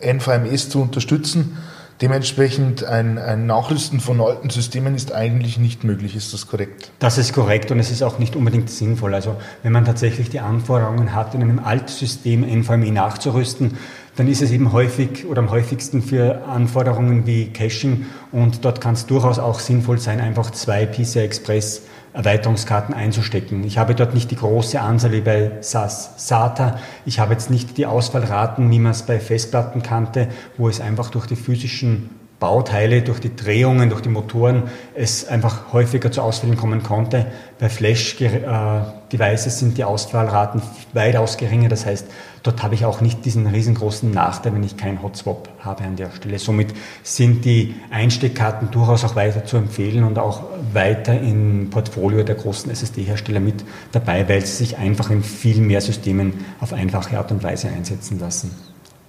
NVMEs 0.00 0.68
zu 0.68 0.82
unterstützen. 0.82 1.56
Dementsprechend 2.02 2.84
ein, 2.84 3.16
ein, 3.16 3.46
Nachrüsten 3.46 4.00
von 4.00 4.20
alten 4.20 4.50
Systemen 4.50 4.94
ist 4.94 5.12
eigentlich 5.12 5.56
nicht 5.56 5.82
möglich. 5.82 6.14
Ist 6.14 6.34
das 6.34 6.46
korrekt? 6.46 6.90
Das 6.98 7.16
ist 7.16 7.32
korrekt 7.32 7.70
und 7.70 7.78
es 7.78 7.90
ist 7.90 8.02
auch 8.02 8.18
nicht 8.18 8.36
unbedingt 8.36 8.68
sinnvoll. 8.68 9.14
Also 9.14 9.36
wenn 9.62 9.72
man 9.72 9.86
tatsächlich 9.86 10.28
die 10.28 10.40
Anforderungen 10.40 11.14
hat, 11.14 11.34
in 11.34 11.40
einem 11.40 11.58
Altsystem 11.58 12.44
NVMe 12.44 12.92
nachzurüsten, 12.92 13.78
dann 14.16 14.28
ist 14.28 14.42
es 14.42 14.50
eben 14.50 14.72
häufig 14.72 15.26
oder 15.26 15.40
am 15.40 15.50
häufigsten 15.50 16.02
für 16.02 16.44
Anforderungen 16.46 17.26
wie 17.26 17.46
Caching 17.46 18.06
und 18.30 18.64
dort 18.64 18.80
kann 18.80 18.94
es 18.94 19.06
durchaus 19.06 19.38
auch 19.38 19.60
sinnvoll 19.60 19.98
sein, 19.98 20.20
einfach 20.20 20.50
zwei 20.50 20.86
PCI 20.86 21.20
Express 21.20 21.82
Erweiterungskarten 22.16 22.94
einzustecken. 22.94 23.62
Ich 23.64 23.76
habe 23.76 23.94
dort 23.94 24.14
nicht 24.14 24.30
die 24.30 24.36
große 24.36 24.80
Anzahl 24.80 25.12
wie 25.12 25.20
bei 25.20 25.52
SAS 25.60 26.14
SATA. 26.16 26.78
Ich 27.04 27.20
habe 27.20 27.34
jetzt 27.34 27.50
nicht 27.50 27.76
die 27.76 27.84
Ausfallraten, 27.84 28.70
wie 28.70 28.78
man 28.78 28.92
es 28.92 29.02
bei 29.02 29.20
Festplatten 29.20 29.82
kannte, 29.82 30.28
wo 30.56 30.66
es 30.66 30.80
einfach 30.80 31.10
durch 31.10 31.26
die 31.26 31.36
physischen 31.36 32.08
Bauteile, 32.38 33.00
durch 33.00 33.18
die 33.18 33.34
Drehungen, 33.34 33.88
durch 33.88 34.02
die 34.02 34.10
Motoren 34.10 34.64
es 34.94 35.26
einfach 35.26 35.72
häufiger 35.72 36.12
zu 36.12 36.20
Ausfällen 36.20 36.56
kommen 36.56 36.82
konnte. 36.82 37.26
Bei 37.58 37.70
Flash-Devices 37.70 39.58
sind 39.58 39.78
die 39.78 39.84
Ausfallraten 39.84 40.60
weitaus 40.92 41.38
geringer. 41.38 41.70
Das 41.70 41.86
heißt, 41.86 42.06
dort 42.42 42.62
habe 42.62 42.74
ich 42.74 42.84
auch 42.84 43.00
nicht 43.00 43.24
diesen 43.24 43.46
riesengroßen 43.46 44.10
Nachteil, 44.10 44.52
wenn 44.52 44.62
ich 44.62 44.76
kein 44.76 45.02
Hotswap 45.02 45.48
habe 45.60 45.84
an 45.84 45.96
der 45.96 46.10
Stelle. 46.10 46.38
Somit 46.38 46.74
sind 47.02 47.46
die 47.46 47.74
Einsteckkarten 47.90 48.70
durchaus 48.70 49.04
auch 49.04 49.16
weiter 49.16 49.46
zu 49.46 49.56
empfehlen 49.56 50.04
und 50.04 50.18
auch 50.18 50.42
weiter 50.74 51.18
im 51.18 51.70
Portfolio 51.70 52.22
der 52.22 52.34
großen 52.34 52.70
SSD-Hersteller 52.70 53.40
mit 53.40 53.64
dabei, 53.92 54.28
weil 54.28 54.44
sie 54.44 54.56
sich 54.56 54.76
einfach 54.76 55.08
in 55.08 55.22
viel 55.22 55.62
mehr 55.62 55.80
Systemen 55.80 56.44
auf 56.60 56.74
einfache 56.74 57.16
Art 57.16 57.32
und 57.32 57.42
Weise 57.42 57.68
einsetzen 57.68 58.20
lassen. 58.20 58.50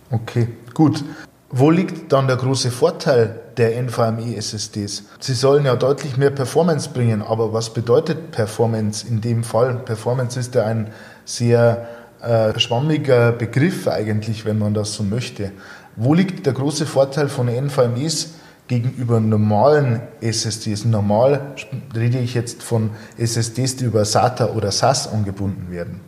Okay, 0.09 0.47
gut. 0.73 1.03
Wo 1.49 1.71
liegt 1.71 2.11
dann 2.11 2.27
der 2.27 2.35
große 2.35 2.71
Vorteil 2.71 3.39
der 3.55 3.81
NVMe-SSDs? 3.81 5.03
Sie 5.21 5.33
sollen 5.33 5.63
ja 5.63 5.77
deutlich 5.77 6.17
mehr 6.17 6.29
Performance 6.29 6.89
bringen, 6.89 7.21
aber 7.21 7.53
was 7.53 7.73
bedeutet 7.73 8.31
Performance 8.31 9.07
in 9.07 9.21
dem 9.21 9.45
Fall? 9.45 9.75
Performance 9.75 10.37
ist 10.37 10.55
ja 10.55 10.65
ein 10.65 10.89
sehr 11.23 11.87
äh, 12.21 12.57
schwammiger 12.59 13.31
Begriff 13.31 13.87
eigentlich, 13.87 14.43
wenn 14.43 14.59
man 14.59 14.73
das 14.73 14.93
so 14.93 15.03
möchte. 15.03 15.53
Wo 15.95 16.13
liegt 16.13 16.45
der 16.45 16.51
große 16.51 16.85
Vorteil 16.85 17.29
von 17.29 17.47
NVMEs 17.47 18.33
gegenüber 18.67 19.21
normalen 19.21 20.01
SSDs? 20.19 20.83
Normal 20.83 21.55
rede 21.95 22.19
ich 22.19 22.33
jetzt 22.33 22.61
von 22.61 22.89
SSDs, 23.17 23.77
die 23.77 23.85
über 23.85 24.03
SATA 24.03 24.47
oder 24.47 24.69
SAS 24.71 25.07
angebunden 25.07 25.71
werden. 25.71 26.01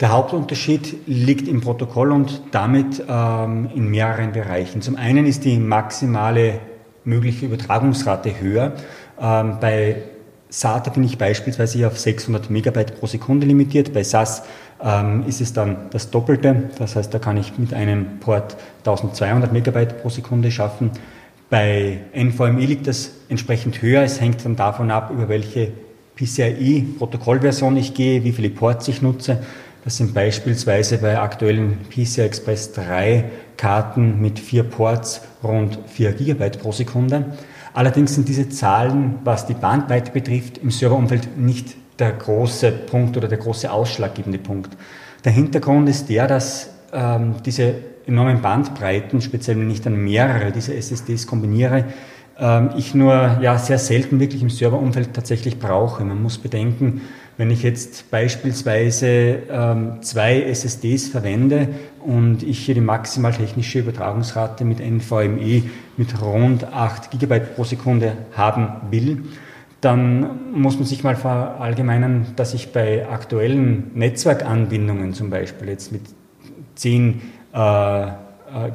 Der 0.00 0.12
Hauptunterschied 0.12 1.06
liegt 1.06 1.46
im 1.46 1.60
Protokoll 1.60 2.12
und 2.12 2.40
damit 2.52 3.02
ähm, 3.06 3.68
in 3.74 3.88
mehreren 3.90 4.32
Bereichen. 4.32 4.80
Zum 4.80 4.96
einen 4.96 5.26
ist 5.26 5.44
die 5.44 5.58
maximale 5.58 6.60
mögliche 7.04 7.44
Übertragungsrate 7.44 8.40
höher. 8.40 8.72
Ähm, 9.20 9.58
bei 9.60 9.96
SATA 10.48 10.90
bin 10.90 11.04
ich 11.04 11.18
beispielsweise 11.18 11.86
auf 11.86 11.98
600 11.98 12.48
Megabyte 12.48 12.98
pro 12.98 13.06
Sekunde 13.06 13.46
limitiert. 13.46 13.92
Bei 13.92 14.02
SAS 14.02 14.42
ähm, 14.82 15.24
ist 15.26 15.42
es 15.42 15.52
dann 15.52 15.90
das 15.90 16.10
Doppelte. 16.10 16.70
Das 16.78 16.96
heißt, 16.96 17.12
da 17.12 17.18
kann 17.18 17.36
ich 17.36 17.58
mit 17.58 17.74
einem 17.74 18.20
Port 18.20 18.56
1200 18.78 19.52
Megabyte 19.52 20.00
pro 20.00 20.08
Sekunde 20.08 20.50
schaffen. 20.50 20.92
Bei 21.50 21.98
NVMe 22.14 22.64
liegt 22.64 22.86
das 22.86 23.12
entsprechend 23.28 23.82
höher. 23.82 24.02
Es 24.02 24.18
hängt 24.18 24.42
dann 24.46 24.56
davon 24.56 24.90
ab, 24.90 25.10
über 25.12 25.28
welche 25.28 25.72
PCIe-Protokollversion 26.16 27.76
ich 27.76 27.92
gehe, 27.92 28.24
wie 28.24 28.32
viele 28.32 28.48
Ports 28.48 28.88
ich 28.88 29.02
nutze. 29.02 29.42
Das 29.84 29.96
sind 29.96 30.12
beispielsweise 30.12 30.98
bei 30.98 31.18
aktuellen 31.18 31.78
PCI 31.88 32.22
Express 32.22 32.72
3 32.72 33.24
Karten 33.56 34.20
mit 34.20 34.38
vier 34.38 34.62
Ports 34.62 35.22
rund 35.42 35.78
4 35.86 36.12
GB 36.12 36.50
pro 36.50 36.72
Sekunde. 36.72 37.24
Allerdings 37.72 38.14
sind 38.14 38.28
diese 38.28 38.48
Zahlen, 38.48 39.18
was 39.24 39.46
die 39.46 39.54
Bandbreite 39.54 40.12
betrifft, 40.12 40.58
im 40.58 40.70
Serverumfeld 40.70 41.38
nicht 41.38 41.76
der 41.98 42.12
große 42.12 42.72
Punkt 42.72 43.16
oder 43.16 43.28
der 43.28 43.38
große 43.38 43.70
ausschlaggebende 43.70 44.38
Punkt. 44.38 44.76
Der 45.24 45.32
Hintergrund 45.32 45.88
ist 45.88 46.08
der, 46.08 46.26
dass 46.26 46.70
ähm, 46.92 47.36
diese 47.44 47.74
enormen 48.06 48.40
Bandbreiten, 48.40 49.20
speziell 49.20 49.58
wenn 49.58 49.70
ich 49.70 49.82
dann 49.82 49.96
mehrere 49.96 50.50
dieser 50.50 50.74
SSDs 50.74 51.26
kombiniere, 51.26 51.84
ähm, 52.38 52.70
ich 52.76 52.94
nur 52.94 53.38
ja, 53.40 53.58
sehr 53.58 53.78
selten 53.78 54.18
wirklich 54.18 54.42
im 54.42 54.50
Serverumfeld 54.50 55.14
tatsächlich 55.14 55.58
brauche. 55.58 56.04
Man 56.04 56.22
muss 56.22 56.38
bedenken, 56.38 57.02
wenn 57.36 57.50
ich 57.50 57.62
jetzt 57.62 58.10
beispielsweise 58.10 59.38
ähm, 59.50 60.02
zwei 60.02 60.42
SSDs 60.42 61.08
verwende 61.08 61.68
und 62.04 62.42
ich 62.42 62.58
hier 62.60 62.74
die 62.74 62.80
maximal 62.80 63.32
technische 63.32 63.78
Übertragungsrate 63.78 64.64
mit 64.64 64.80
NVMe 64.80 65.62
mit 65.96 66.20
rund 66.20 66.64
8 66.64 67.10
GB 67.10 67.40
pro 67.40 67.64
Sekunde 67.64 68.12
haben 68.32 68.68
will, 68.90 69.22
dann 69.80 70.52
muss 70.52 70.76
man 70.76 70.84
sich 70.84 71.02
mal 71.02 71.16
verallgemeinern, 71.16 72.26
dass 72.36 72.52
ich 72.52 72.72
bei 72.72 73.08
aktuellen 73.08 73.90
Netzwerkanbindungen 73.94 75.14
zum 75.14 75.30
Beispiel 75.30 75.68
jetzt 75.70 75.92
mit 75.92 76.02
10 76.74 77.22
äh, 77.54 78.06
äh, 78.06 78.10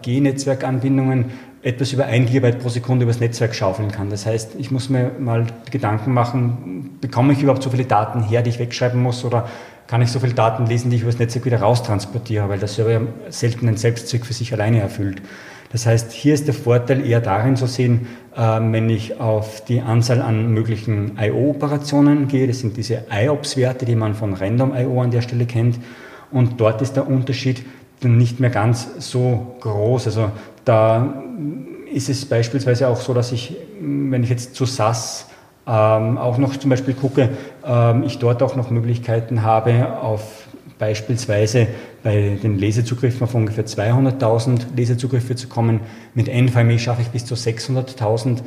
G-Netzwerkanbindungen 0.01 1.25
etwas 1.65 1.91
über 1.93 2.05
1 2.05 2.31
GB 2.31 2.51
pro 2.53 2.69
Sekunde 2.69 3.03
übers 3.03 3.19
Netzwerk 3.19 3.55
schaufeln 3.55 3.91
kann. 3.91 4.11
Das 4.11 4.27
heißt, 4.27 4.51
ich 4.59 4.69
muss 4.69 4.89
mir 4.89 5.11
mal 5.19 5.47
Gedanken 5.71 6.13
machen, 6.13 6.97
bekomme 7.01 7.33
ich 7.33 7.41
überhaupt 7.41 7.63
so 7.63 7.71
viele 7.71 7.85
Daten 7.85 8.21
her, 8.21 8.43
die 8.43 8.51
ich 8.51 8.59
wegschreiben 8.59 9.01
muss 9.01 9.25
oder 9.25 9.49
kann 9.87 9.99
ich 10.03 10.11
so 10.11 10.19
viele 10.19 10.35
Daten 10.35 10.67
lesen, 10.67 10.91
die 10.91 10.97
ich 10.97 11.01
übers 11.01 11.17
Netzwerk 11.17 11.45
wieder 11.45 11.61
raustransportiere, 11.61 12.47
weil 12.49 12.59
der 12.59 12.67
Server 12.67 12.91
ja 12.91 13.01
selten 13.29 13.67
einen 13.67 13.77
Selbstzweck 13.77 14.27
für 14.27 14.33
sich 14.33 14.53
alleine 14.53 14.79
erfüllt. 14.79 15.23
Das 15.71 15.87
heißt, 15.87 16.11
hier 16.11 16.35
ist 16.35 16.45
der 16.45 16.53
Vorteil 16.53 17.03
eher 17.03 17.19
darin 17.19 17.55
zu 17.55 17.65
sehen, 17.65 18.07
ähm, 18.37 18.71
wenn 18.71 18.87
ich 18.87 19.19
auf 19.19 19.65
die 19.65 19.81
Anzahl 19.81 20.21
an 20.21 20.53
möglichen 20.53 21.17
I.O.-Operationen 21.19 22.27
gehe, 22.27 22.45
das 22.45 22.59
sind 22.59 22.77
diese 22.77 23.05
IOPS-Werte, 23.11 23.85
die 23.85 23.95
man 23.95 24.13
von 24.13 24.35
Random 24.35 24.71
I.O. 24.75 25.01
an 25.01 25.09
der 25.09 25.21
Stelle 25.21 25.47
kennt, 25.47 25.79
und 26.31 26.61
dort 26.61 26.83
ist 26.83 26.93
der 26.93 27.07
Unterschied 27.07 27.65
dann 28.01 28.17
nicht 28.17 28.39
mehr 28.39 28.49
ganz 28.51 28.87
so 28.99 29.55
groß. 29.61 30.07
Also 30.07 30.31
da 30.65 31.23
ist 31.91 32.09
es 32.09 32.25
beispielsweise 32.25 32.87
auch 32.87 32.99
so, 32.99 33.13
dass 33.13 33.31
ich, 33.31 33.55
wenn 33.79 34.23
ich 34.23 34.29
jetzt 34.29 34.55
zu 34.55 34.65
SAS 34.65 35.27
ähm, 35.67 36.17
auch 36.17 36.37
noch 36.37 36.57
zum 36.57 36.69
Beispiel 36.69 36.93
gucke, 36.93 37.29
ähm, 37.65 38.03
ich 38.03 38.19
dort 38.19 38.43
auch 38.43 38.55
noch 38.55 38.69
Möglichkeiten 38.69 39.43
habe, 39.43 39.99
auf 40.01 40.47
beispielsweise 40.77 41.67
bei 42.03 42.37
den 42.41 42.57
Lesezugriffen 42.59 43.23
auf 43.23 43.33
ungefähr 43.33 43.65
200.000 43.65 44.75
Lesezugriffe 44.75 45.35
zu 45.35 45.47
kommen. 45.47 45.79
Mit 46.13 46.27
NVMe 46.27 46.77
schaffe 46.79 47.01
ich 47.01 47.09
bis 47.09 47.25
zu 47.25 47.35
600.000. 47.35 48.39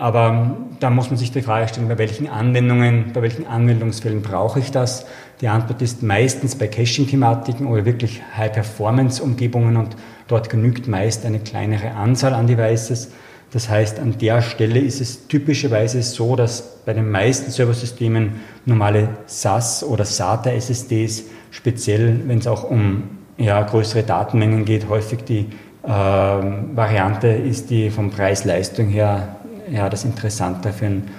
Aber 0.00 0.56
da 0.80 0.88
muss 0.88 1.10
man 1.10 1.18
sich 1.18 1.30
die 1.30 1.42
Frage 1.42 1.68
stellen, 1.68 1.86
bei 1.86 1.98
welchen 1.98 2.26
Anwendungen, 2.26 3.12
bei 3.12 3.20
welchen 3.20 3.46
Anwendungsfällen 3.46 4.22
brauche 4.22 4.58
ich 4.58 4.70
das? 4.70 5.04
Die 5.42 5.48
Antwort 5.48 5.82
ist 5.82 6.02
meistens 6.02 6.56
bei 6.56 6.68
Caching-Thematiken 6.68 7.66
oder 7.66 7.84
wirklich 7.84 8.22
High-Performance-Umgebungen 8.34 9.76
und 9.76 9.96
dort 10.26 10.48
genügt 10.48 10.88
meist 10.88 11.26
eine 11.26 11.38
kleinere 11.38 11.90
Anzahl 11.90 12.32
an 12.32 12.46
Devices. 12.46 13.12
Das 13.52 13.68
heißt, 13.68 14.00
an 14.00 14.16
der 14.16 14.40
Stelle 14.40 14.78
ist 14.78 15.02
es 15.02 15.28
typischerweise 15.28 16.02
so, 16.02 16.34
dass 16.34 16.78
bei 16.86 16.94
den 16.94 17.10
meisten 17.10 17.50
Serversystemen 17.50 18.40
normale 18.64 19.10
SAS 19.26 19.84
oder 19.84 20.06
SATA 20.06 20.50
SSDs, 20.52 21.24
speziell 21.50 22.22
wenn 22.26 22.38
es 22.38 22.46
auch 22.46 22.64
um 22.64 23.02
ja, 23.36 23.60
größere 23.60 24.02
Datenmengen 24.02 24.64
geht, 24.64 24.88
häufig 24.88 25.24
die 25.24 25.48
äh, 25.82 25.88
Variante 25.88 27.28
ist, 27.28 27.68
die 27.68 27.90
vom 27.90 28.10
Preis-Leistung 28.10 28.88
her 28.88 29.36
ja, 29.70 29.88
das 29.88 30.04
Interessante 30.04 30.72
für 30.72 30.86
einen 30.86 31.10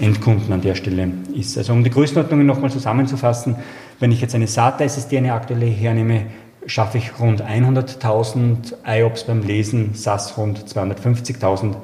Endkunden 0.00 0.52
an 0.52 0.60
der 0.60 0.74
Stelle 0.74 1.08
ist. 1.34 1.56
Also 1.58 1.72
um 1.72 1.84
die 1.84 1.90
Größenordnungen 1.90 2.46
nochmal 2.46 2.70
zusammenzufassen, 2.70 3.56
wenn 4.00 4.10
ich 4.10 4.20
jetzt 4.20 4.34
eine 4.34 4.46
SATA 4.46 4.84
SSD, 4.84 5.18
eine 5.18 5.34
aktuelle 5.34 5.66
hernehme, 5.66 6.26
schaffe 6.66 6.98
ich 6.98 7.18
rund 7.18 7.42
100.000 7.42 8.74
IOPS 8.86 9.24
beim 9.24 9.42
Lesen, 9.42 9.94
SAS 9.94 10.36
rund 10.36 10.58
250.000. 10.58 11.74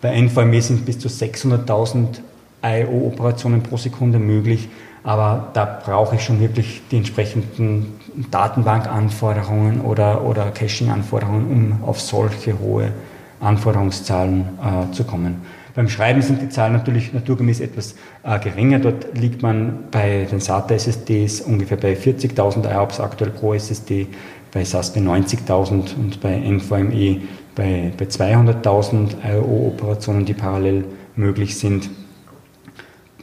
Bei 0.00 0.20
NVMe 0.20 0.60
sind 0.60 0.84
bis 0.84 0.98
zu 0.98 1.08
600.000 1.08 2.20
IO-Operationen 2.62 3.62
pro 3.62 3.76
Sekunde 3.76 4.18
möglich, 4.18 4.68
aber 5.02 5.50
da 5.52 5.64
brauche 5.84 6.16
ich 6.16 6.24
schon 6.24 6.40
wirklich 6.40 6.82
die 6.90 6.96
entsprechenden 6.96 7.98
Datenbankanforderungen 8.30 9.80
oder, 9.82 10.24
oder 10.24 10.50
Caching-Anforderungen, 10.50 11.46
um 11.50 11.88
auf 11.88 12.00
solche 12.00 12.58
hohe 12.58 12.92
Anforderungszahlen 13.40 14.48
äh, 14.62 14.92
zu 14.92 15.04
kommen. 15.04 15.42
Beim 15.74 15.88
Schreiben 15.88 16.22
sind 16.22 16.40
die 16.40 16.48
Zahlen 16.48 16.72
natürlich 16.72 17.12
naturgemäß 17.12 17.60
etwas 17.60 17.96
äh, 18.22 18.38
geringer. 18.38 18.78
Dort 18.78 19.18
liegt 19.18 19.42
man 19.42 19.84
bei 19.90 20.26
den 20.30 20.40
SATA-SSDs 20.40 21.40
ungefähr 21.40 21.76
bei 21.76 21.94
40.000 21.94 22.72
IOPS 22.72 23.00
aktuell 23.00 23.30
pro 23.30 23.54
SSD, 23.54 24.06
bei 24.52 24.64
SAS 24.64 24.92
bei 24.92 25.00
90.000 25.00 25.96
und 25.96 26.20
bei 26.20 26.36
NVMe 26.38 27.22
bei, 27.54 27.92
bei 27.96 28.04
200.000 28.04 29.16
IO-Operationen, 29.28 30.24
die 30.24 30.34
parallel 30.34 30.84
möglich 31.16 31.58
sind. 31.58 31.90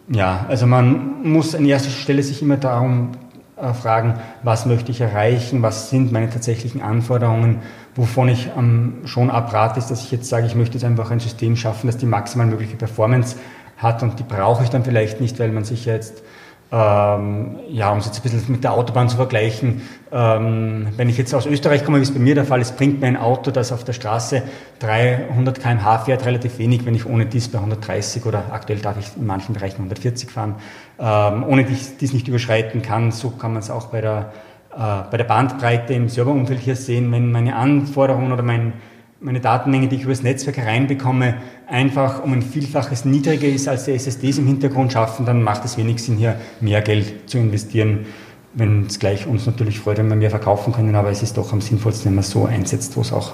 Ja, 0.10 0.46
also 0.50 0.68
man 0.68 1.24
muss 1.24 1.56
an 1.56 1.66
erster 1.66 1.90
Stelle 1.90 2.24
sich 2.24 2.42
immer 2.42 2.58
darum 2.58 3.12
äh, 3.56 3.74
fragen, 3.74 4.16
was 4.44 4.66
möchte 4.66 4.92
ich 4.92 5.02
erreichen, 5.02 5.62
was 5.62 5.90
sind 5.90 6.12
meine 6.12 6.30
tatsächlichen 6.30 6.82
Anforderungen 6.82 7.60
Wovon 7.96 8.30
ich 8.30 8.50
ähm, 8.58 9.02
schon 9.06 9.30
abrate, 9.30 9.80
ist, 9.80 9.92
dass 9.92 10.04
ich 10.04 10.12
jetzt 10.12 10.30
sage, 10.30 10.48
ich 10.48 10.56
möchte 10.56 10.76
jetzt 10.76 10.86
einfach 10.86 11.12
ein 11.12 11.20
System 11.20 11.58
schaffen, 11.58 11.88
das 11.88 11.98
die 11.98 12.06
maximal 12.06 12.48
mögliche 12.48 12.78
Performance 12.78 13.36
hat 13.78 14.02
und 14.02 14.18
die 14.20 14.24
brauche 14.24 14.64
ich 14.64 14.70
dann 14.70 14.84
vielleicht 14.84 15.20
nicht, 15.20 15.40
weil 15.40 15.50
man 15.50 15.66
sich 15.66 15.86
jetzt, 15.86 16.24
ähm, 16.72 17.60
ja, 17.70 17.92
um 17.92 17.98
es 17.98 18.06
jetzt 18.06 18.20
ein 18.20 18.22
bisschen 18.22 18.44
mit 18.48 18.64
der 18.64 18.74
Autobahn 18.74 19.10
zu 19.10 19.18
vergleichen, 19.18 19.82
ähm, 20.14 20.88
wenn 20.96 21.10
ich 21.10 21.18
jetzt 21.18 21.36
aus 21.36 21.46
Österreich 21.46 21.84
komme, 21.84 21.98
wie 21.98 22.04
es 22.04 22.14
bei 22.14 22.20
mir 22.20 22.36
der 22.36 22.46
Fall 22.46 22.62
ist, 22.62 22.78
bringt 22.78 23.02
mir 23.02 23.08
ein 23.08 23.18
Auto, 23.18 23.52
das 23.52 23.74
auf 23.74 23.84
der 23.84 23.94
Straße 23.94 24.44
300 24.80 25.60
km/h 25.60 26.00
fährt, 26.00 26.26
relativ 26.26 26.60
wenig, 26.60 26.86
wenn 26.86 26.96
ich 26.96 27.06
ohne 27.06 27.26
dies 27.26 27.50
bei 27.50 27.58
130 27.58 28.26
oder 28.26 28.46
aktuell 28.52 28.80
darf 28.80 28.98
ich 28.98 29.18
in 29.18 29.26
manchen 29.26 29.54
Bereichen 29.54 29.78
140 29.78 30.32
fahren, 30.32 30.56
ähm, 30.98 31.44
ohne 31.46 31.66
dies, 31.66 31.98
dies 31.98 32.14
nicht 32.14 32.30
überschreiten 32.30 32.82
kann. 32.82 33.12
So 33.12 33.32
kann 33.32 33.52
man 33.52 33.62
es 33.62 33.70
auch 33.70 33.88
bei 33.88 34.00
der 34.00 34.32
bei 34.76 35.18
der 35.18 35.26
Bandbreite 35.26 35.94
im 35.94 36.08
Serverumfeld 36.08 36.60
hier 36.60 36.76
sehen, 36.76 37.12
wenn 37.12 37.32
meine 37.32 37.56
Anforderungen 37.56 38.32
oder 38.32 38.44
mein, 38.44 38.74
meine 39.20 39.42
Datenmenge, 39.42 39.88
die 39.88 39.98
ich 39.98 40.04
übers 40.04 40.24
Netzwerk 40.24 40.58
hereinbekomme, 40.58 41.36
einfach 41.68 42.24
um 42.24 42.34
ein 42.34 42.42
Vielfaches 42.42 43.06
niedriger 43.06 43.48
ist, 43.48 43.68
als 43.68 43.86
die 43.86 43.92
SSDs 43.92 44.38
im 44.38 44.48
Hintergrund 44.48 44.94
schaffen, 44.94 45.26
dann 45.26 45.44
macht 45.44 45.66
es 45.66 45.78
wenig 45.78 46.02
Sinn, 46.02 46.18
hier 46.18 46.36
mehr 46.62 46.82
Geld 46.82 47.30
zu 47.30 47.38
investieren, 47.38 48.06
wenn 48.54 48.86
es 48.88 49.00
gleich 49.00 49.28
uns 49.28 49.46
natürlich 49.46 49.80
freut, 49.80 49.98
wenn 49.98 50.10
wir 50.10 50.16
mehr 50.16 50.30
verkaufen 50.30 50.74
können, 50.74 50.96
aber 50.96 51.10
es 51.10 51.22
ist 51.22 51.38
doch 51.38 51.52
am 51.54 51.62
sinnvollsten, 51.62 52.06
wenn 52.06 52.16
man 52.16 52.24
es 52.24 52.32
so 52.32 52.46
einsetzt, 52.46 52.96
wo 52.98 53.02
es 53.02 53.12
auch 53.12 53.34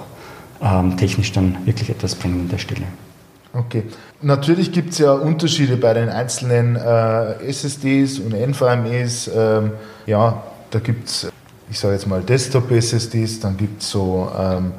ähm, 0.62 0.96
technisch 0.96 1.32
dann 1.32 1.56
wirklich 1.64 1.90
etwas 1.90 2.14
bringt 2.14 2.40
an 2.40 2.48
der 2.48 2.58
Stelle. 2.58 2.82
Okay. 3.52 3.84
Natürlich 4.20 4.72
gibt 4.72 4.90
es 4.90 4.98
ja 4.98 5.12
Unterschiede 5.12 5.76
bei 5.76 5.94
den 5.94 6.08
einzelnen 6.08 6.76
äh, 6.76 7.48
SSDs 7.48 8.18
und 8.18 8.34
NVMEs. 8.34 9.30
Ähm, 9.34 9.72
ja, 10.06 10.42
da 10.70 10.78
gibt 10.78 11.08
es, 11.08 11.30
ich 11.70 11.78
sage 11.78 11.94
jetzt 11.94 12.06
mal 12.06 12.22
Desktop-SSDs, 12.22 13.40
dann 13.40 13.56
gibt 13.56 13.82
es 13.82 13.90
so, 13.90 14.30
ähm, 14.38 14.72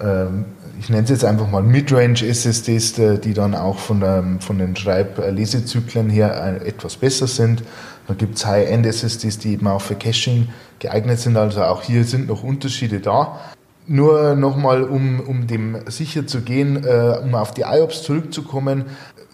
ähm, 0.00 0.44
ich 0.78 0.88
nenne 0.88 1.04
es 1.04 1.10
jetzt 1.10 1.24
einfach 1.24 1.48
mal 1.48 1.62
Midrange-SSDs, 1.62 3.20
die 3.20 3.34
dann 3.34 3.54
auch 3.54 3.78
von, 3.78 4.00
der, 4.00 4.24
von 4.40 4.58
den 4.58 4.74
Schreib-Lesezyklen 4.74 6.10
her 6.10 6.60
äh, 6.60 6.68
etwas 6.68 6.96
besser 6.96 7.26
sind. 7.26 7.62
Dann 8.08 8.16
gibt 8.16 8.36
es 8.36 8.46
High-End-SSDs, 8.46 9.38
die 9.38 9.52
eben 9.52 9.66
auch 9.68 9.80
für 9.80 9.94
Caching 9.94 10.48
geeignet 10.80 11.20
sind. 11.20 11.36
Also 11.36 11.62
auch 11.62 11.82
hier 11.82 12.04
sind 12.04 12.26
noch 12.26 12.42
Unterschiede 12.42 13.00
da. 13.00 13.38
Nur 13.86 14.34
nochmal, 14.34 14.82
um, 14.84 15.20
um 15.20 15.46
dem 15.46 15.78
sicher 15.86 16.26
zu 16.26 16.40
gehen, 16.40 16.84
äh, 16.84 17.18
um 17.22 17.34
auf 17.34 17.52
die 17.52 17.62
IOPS 17.62 18.02
zurückzukommen. 18.02 18.86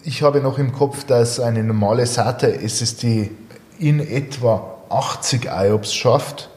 Ich 0.04 0.22
habe 0.22 0.40
noch 0.40 0.58
im 0.58 0.72
Kopf, 0.72 1.04
dass 1.04 1.40
eine 1.40 1.62
normale 1.62 2.06
SATA-SSD 2.06 3.30
in 3.78 4.00
etwa 4.00 4.77
80 4.90 5.46
IOPS 5.50 5.94
schafft, 5.94 6.50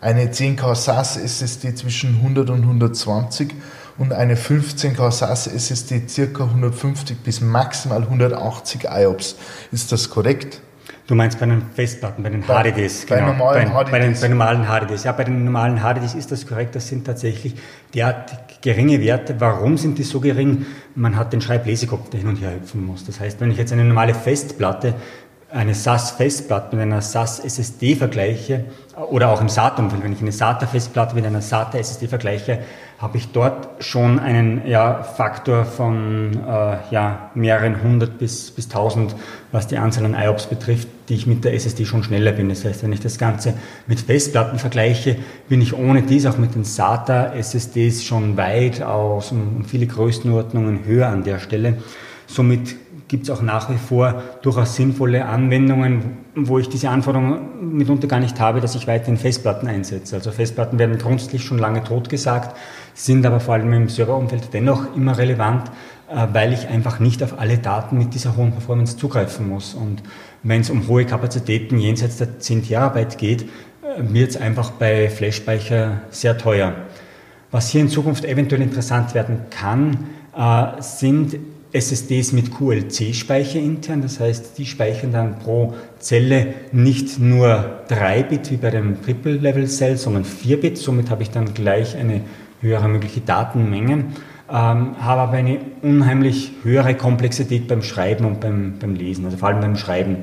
eine 0.00 0.26
10K 0.26 0.74
SAS 0.74 1.16
SSD 1.16 1.74
zwischen 1.74 2.16
100 2.16 2.50
und 2.50 2.62
120 2.62 3.54
und 3.98 4.12
eine 4.12 4.34
15K 4.36 5.10
SAS 5.10 5.46
SSD 5.46 6.02
ca. 6.32 6.44
150 6.44 7.18
bis 7.18 7.40
maximal 7.40 8.02
180 8.02 8.84
IOPS. 8.90 9.36
Ist 9.72 9.92
das 9.92 10.10
korrekt? 10.10 10.60
Du 11.06 11.14
meinst 11.14 11.38
bei 11.38 11.44
den 11.44 11.60
Festplatten, 11.74 12.22
bei 12.22 12.30
den 12.30 12.42
HDDs, 12.42 13.04
bei, 13.04 13.16
genau. 13.16 13.32
Normalen 13.32 13.70
bei, 13.70 13.84
HDDs. 13.84 13.90
Bei, 13.90 13.98
den, 13.98 14.20
bei 14.20 14.28
normalen 14.28 14.64
HDDs. 14.64 15.04
Ja, 15.04 15.12
bei 15.12 15.24
den 15.24 15.44
normalen 15.44 15.78
HDDs 15.80 16.14
ist 16.14 16.32
das 16.32 16.46
korrekt. 16.46 16.74
Das 16.74 16.88
sind 16.88 17.04
tatsächlich 17.04 17.56
derart 17.92 18.62
geringe 18.62 19.00
Werte. 19.02 19.38
Warum 19.38 19.76
sind 19.76 19.98
die 19.98 20.02
so 20.02 20.20
gering? 20.20 20.64
Man 20.94 21.16
hat 21.16 21.34
den 21.34 21.42
Schreiblesekopf, 21.42 22.08
der 22.08 22.20
hin 22.20 22.28
und 22.30 22.36
her 22.36 22.54
hüpfen 22.54 22.86
muss. 22.86 23.04
Das 23.04 23.20
heißt, 23.20 23.38
wenn 23.40 23.50
ich 23.50 23.58
jetzt 23.58 23.70
eine 23.72 23.84
normale 23.84 24.14
Festplatte 24.14 24.94
eine 25.54 25.74
SAS-Festplatte 25.74 26.76
mit 26.76 26.82
einer 26.82 27.00
SAS-SSD 27.00 27.96
vergleiche, 27.96 28.64
oder 29.10 29.30
auch 29.30 29.40
im 29.40 29.48
SATA-Umfeld, 29.48 30.04
wenn 30.04 30.12
ich 30.12 30.20
eine 30.20 30.32
SATA-Festplatte 30.32 31.14
mit 31.14 31.26
einer 31.26 31.40
SATA-SSD 31.40 32.06
vergleiche, 32.06 32.60
habe 32.98 33.18
ich 33.18 33.32
dort 33.32 33.82
schon 33.82 34.18
einen 34.18 34.66
ja, 34.66 35.02
Faktor 35.02 35.64
von 35.64 36.32
äh, 36.46 36.76
ja, 36.90 37.30
mehreren 37.34 37.82
hundert 37.82 38.18
bis, 38.18 38.52
bis 38.52 38.68
tausend, 38.68 39.16
was 39.50 39.66
die 39.66 39.78
Anzahl 39.78 40.04
an 40.04 40.14
IOPS 40.14 40.46
betrifft, 40.46 40.88
die 41.08 41.14
ich 41.14 41.26
mit 41.26 41.44
der 41.44 41.54
SSD 41.54 41.84
schon 41.84 42.04
schneller 42.04 42.32
bin. 42.32 42.48
Das 42.48 42.64
heißt, 42.64 42.84
wenn 42.84 42.92
ich 42.92 43.00
das 43.00 43.18
Ganze 43.18 43.54
mit 43.86 44.00
Festplatten 44.00 44.58
vergleiche, 44.58 45.16
bin 45.48 45.60
ich 45.60 45.74
ohne 45.74 46.02
dies 46.02 46.24
auch 46.26 46.38
mit 46.38 46.54
den 46.54 46.64
SATA-SSDs 46.64 48.04
schon 48.04 48.36
weit 48.36 48.80
aus 48.82 49.32
um 49.32 49.64
viele 49.64 49.86
Größenordnungen 49.86 50.84
höher 50.84 51.08
an 51.08 51.24
der 51.24 51.40
Stelle. 51.40 51.78
Somit 52.26 52.76
gibt 53.08 53.24
es 53.24 53.30
auch 53.30 53.42
nach 53.42 53.70
wie 53.70 53.76
vor 53.76 54.22
durchaus 54.42 54.76
sinnvolle 54.76 55.26
Anwendungen, 55.26 56.16
wo 56.34 56.58
ich 56.58 56.68
diese 56.68 56.88
Anforderungen 56.88 57.76
mitunter 57.76 58.08
gar 58.08 58.20
nicht 58.20 58.40
habe, 58.40 58.60
dass 58.60 58.74
ich 58.74 58.86
weiterhin 58.86 59.16
Festplatten 59.16 59.68
einsetze. 59.68 60.16
Also 60.16 60.30
Festplatten 60.30 60.78
werden 60.78 60.98
grundsätzlich 60.98 61.44
schon 61.44 61.58
lange 61.58 61.84
totgesagt, 61.84 62.56
sind 62.94 63.26
aber 63.26 63.40
vor 63.40 63.54
allem 63.54 63.72
im 63.72 63.88
Serverumfeld 63.88 64.48
dennoch 64.52 64.96
immer 64.96 65.18
relevant, 65.18 65.70
äh, 66.08 66.26
weil 66.32 66.52
ich 66.52 66.68
einfach 66.68 66.98
nicht 66.98 67.22
auf 67.22 67.38
alle 67.38 67.58
Daten 67.58 67.98
mit 67.98 68.14
dieser 68.14 68.36
hohen 68.36 68.52
Performance 68.52 68.96
zugreifen 68.96 69.48
muss. 69.48 69.74
Und 69.74 70.02
wenn 70.42 70.62
es 70.62 70.70
um 70.70 70.88
hohe 70.88 71.04
Kapazitäten 71.04 71.78
jenseits 71.78 72.16
der 72.16 72.38
10 72.38 72.64
Terabyte 72.64 73.18
geht, 73.18 73.42
äh, 73.42 73.46
wird 73.98 74.30
es 74.30 74.36
einfach 74.36 74.70
bei 74.72 75.10
Flash-Speicher 75.10 76.00
sehr 76.10 76.38
teuer. 76.38 76.74
Was 77.50 77.68
hier 77.68 77.82
in 77.82 77.88
Zukunft 77.88 78.24
eventuell 78.24 78.62
interessant 78.62 79.14
werden 79.14 79.42
kann, 79.50 80.06
äh, 80.36 80.82
sind 80.82 81.36
SSDs 81.74 82.30
mit 82.32 82.56
QLC-Speicher 82.56 83.58
intern, 83.58 84.00
das 84.00 84.20
heißt, 84.20 84.56
die 84.58 84.64
speichern 84.64 85.10
dann 85.10 85.40
pro 85.40 85.74
Zelle 85.98 86.54
nicht 86.70 87.18
nur 87.18 87.82
3-Bit 87.88 88.52
wie 88.52 88.56
bei 88.58 88.70
dem 88.70 89.02
Triple-Level-Cell, 89.02 89.96
sondern 89.96 90.24
4-Bit. 90.24 90.78
Somit 90.78 91.10
habe 91.10 91.24
ich 91.24 91.30
dann 91.30 91.52
gleich 91.52 91.96
eine 91.96 92.20
höhere 92.60 92.86
mögliche 92.86 93.22
Datenmenge, 93.22 93.92
ähm, 93.92 94.06
habe 94.48 95.20
aber 95.20 95.32
eine 95.32 95.58
unheimlich 95.82 96.52
höhere 96.62 96.94
Komplexität 96.94 97.66
beim 97.66 97.82
Schreiben 97.82 98.24
und 98.24 98.38
beim, 98.38 98.74
beim 98.78 98.94
Lesen, 98.94 99.24
also 99.24 99.36
vor 99.36 99.48
allem 99.48 99.60
beim 99.60 99.76
Schreiben. 99.76 100.18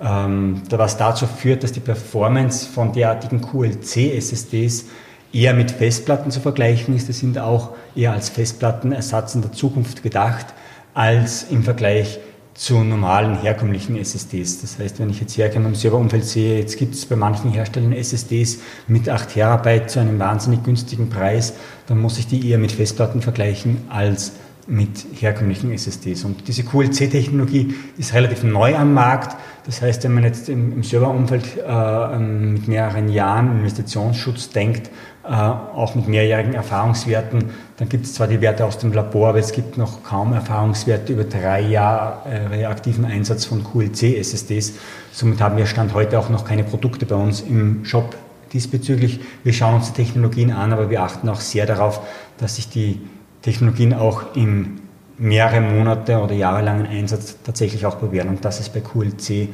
Ähm, 0.00 0.62
was 0.70 0.98
dazu 0.98 1.26
führt, 1.26 1.64
dass 1.64 1.72
die 1.72 1.80
Performance 1.80 2.64
von 2.68 2.92
derartigen 2.92 3.40
QLC-SSDs 3.40 4.84
eher 5.32 5.54
mit 5.54 5.72
Festplatten 5.72 6.30
zu 6.30 6.38
vergleichen 6.38 6.94
ist. 6.94 7.08
Die 7.08 7.12
sind 7.12 7.38
auch 7.38 7.70
eher 7.96 8.12
als 8.12 8.28
Festplattenersatz 8.28 9.34
in 9.34 9.42
der 9.42 9.50
Zukunft 9.50 10.04
gedacht 10.04 10.46
als 10.94 11.44
im 11.50 11.62
Vergleich 11.62 12.18
zu 12.54 12.84
normalen 12.84 13.40
herkömmlichen 13.40 13.96
SSDs. 13.96 14.60
Das 14.60 14.78
heißt, 14.78 15.00
wenn 15.00 15.08
ich 15.08 15.20
jetzt 15.20 15.36
herkomme 15.38 15.68
im 15.68 15.74
Serverumfeld 15.74 16.24
sehe, 16.24 16.58
jetzt 16.58 16.76
gibt 16.76 16.94
es 16.94 17.06
bei 17.06 17.16
manchen 17.16 17.50
Herstellern 17.50 17.92
SSDs 17.92 18.58
mit 18.88 19.08
8 19.08 19.30
Terabyte 19.30 19.90
zu 19.90 20.00
einem 20.00 20.18
wahnsinnig 20.18 20.62
günstigen 20.62 21.08
Preis, 21.08 21.54
dann 21.86 21.98
muss 21.98 22.18
ich 22.18 22.26
die 22.26 22.50
eher 22.50 22.58
mit 22.58 22.72
Festplatten 22.72 23.22
vergleichen 23.22 23.78
als 23.88 24.32
mit 24.66 25.06
herkömmlichen 25.18 25.72
SSDs. 25.72 26.24
Und 26.24 26.46
diese 26.46 26.62
QLC-Technologie 26.62 27.74
ist 27.98 28.14
relativ 28.14 28.44
neu 28.44 28.76
am 28.76 28.94
Markt. 28.94 29.36
Das 29.64 29.82
heißt, 29.82 30.04
wenn 30.04 30.14
man 30.14 30.24
jetzt 30.24 30.48
im, 30.48 30.72
im 30.72 30.82
Serverumfeld 30.82 31.44
äh, 31.66 32.18
mit 32.18 32.68
mehreren 32.68 33.08
Jahren 33.08 33.58
Investitionsschutz 33.58 34.50
denkt, 34.50 34.90
äh, 35.24 35.28
auch 35.28 35.94
mit 35.94 36.08
mehrjährigen 36.08 36.54
Erfahrungswerten, 36.54 37.50
dann 37.82 37.88
gibt 37.88 38.06
es 38.06 38.14
zwar 38.14 38.28
die 38.28 38.40
Werte 38.40 38.64
aus 38.64 38.78
dem 38.78 38.92
Labor, 38.92 39.30
aber 39.30 39.40
es 39.40 39.50
gibt 39.50 39.76
noch 39.76 40.04
kaum 40.04 40.34
Erfahrungswerte 40.34 41.14
über 41.14 41.24
drei 41.24 41.62
Jahre 41.62 42.68
aktiven 42.68 43.04
Einsatz 43.04 43.44
von 43.44 43.64
QLC-SSDs. 43.64 44.74
Somit 45.10 45.40
haben 45.40 45.56
wir 45.56 45.66
Stand 45.66 45.92
heute 45.92 46.16
auch 46.20 46.28
noch 46.28 46.44
keine 46.44 46.62
Produkte 46.62 47.06
bei 47.06 47.16
uns 47.16 47.40
im 47.40 47.84
Shop 47.84 48.14
diesbezüglich. 48.52 49.18
Wir 49.42 49.52
schauen 49.52 49.74
uns 49.74 49.92
die 49.92 50.00
Technologien 50.00 50.52
an, 50.52 50.72
aber 50.72 50.90
wir 50.90 51.02
achten 51.02 51.28
auch 51.28 51.40
sehr 51.40 51.66
darauf, 51.66 52.02
dass 52.38 52.54
sich 52.54 52.68
die 52.68 53.00
Technologien 53.42 53.94
auch 53.94 54.36
im 54.36 54.82
mehrere 55.18 55.60
Monate 55.60 56.20
oder 56.20 56.34
jahrelangen 56.34 56.86
Einsatz 56.86 57.36
tatsächlich 57.42 57.84
auch 57.84 57.96
bewähren. 57.96 58.28
Und 58.28 58.44
das 58.44 58.60
ist 58.60 58.72
bei 58.72 58.78
QLC 58.78 59.48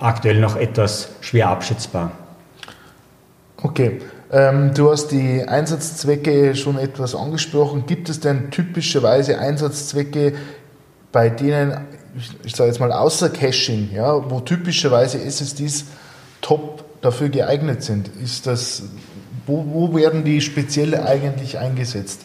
aktuell 0.00 0.38
noch 0.38 0.56
etwas 0.56 1.12
schwer 1.22 1.48
abschätzbar. 1.48 2.10
Okay, 3.56 4.02
du 4.34 4.90
hast 4.90 5.12
die 5.12 5.44
Einsatzzwecke 5.46 6.56
schon 6.56 6.76
etwas 6.76 7.14
angesprochen. 7.14 7.84
Gibt 7.86 8.08
es 8.08 8.18
denn 8.18 8.50
typischerweise 8.50 9.38
Einsatzzwecke, 9.38 10.32
bei 11.12 11.28
denen, 11.28 11.86
ich 12.42 12.56
sage 12.56 12.70
jetzt 12.70 12.80
mal 12.80 12.90
außer 12.90 13.28
Caching, 13.28 13.90
ja, 13.94 14.28
wo 14.28 14.40
typischerweise 14.40 15.22
SSDs 15.22 15.84
top 16.40 16.84
dafür 17.00 17.28
geeignet 17.28 17.84
sind? 17.84 18.10
Ist 18.20 18.48
das, 18.48 18.82
wo, 19.46 19.66
wo 19.68 19.94
werden 19.94 20.24
die 20.24 20.40
speziell 20.40 20.96
eigentlich 20.96 21.58
eingesetzt? 21.58 22.22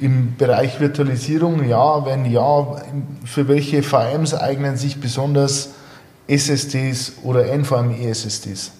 Im 0.00 0.36
Bereich 0.38 0.80
Virtualisierung, 0.80 1.68
ja, 1.68 2.06
wenn 2.06 2.24
ja, 2.24 2.82
für 3.26 3.46
welche 3.48 3.82
VMs 3.82 4.32
eignen 4.32 4.78
sich 4.78 5.02
besonders 5.02 5.72
SSDs 6.28 7.12
oder 7.24 7.52
NVMe-SSDs? 7.52 8.70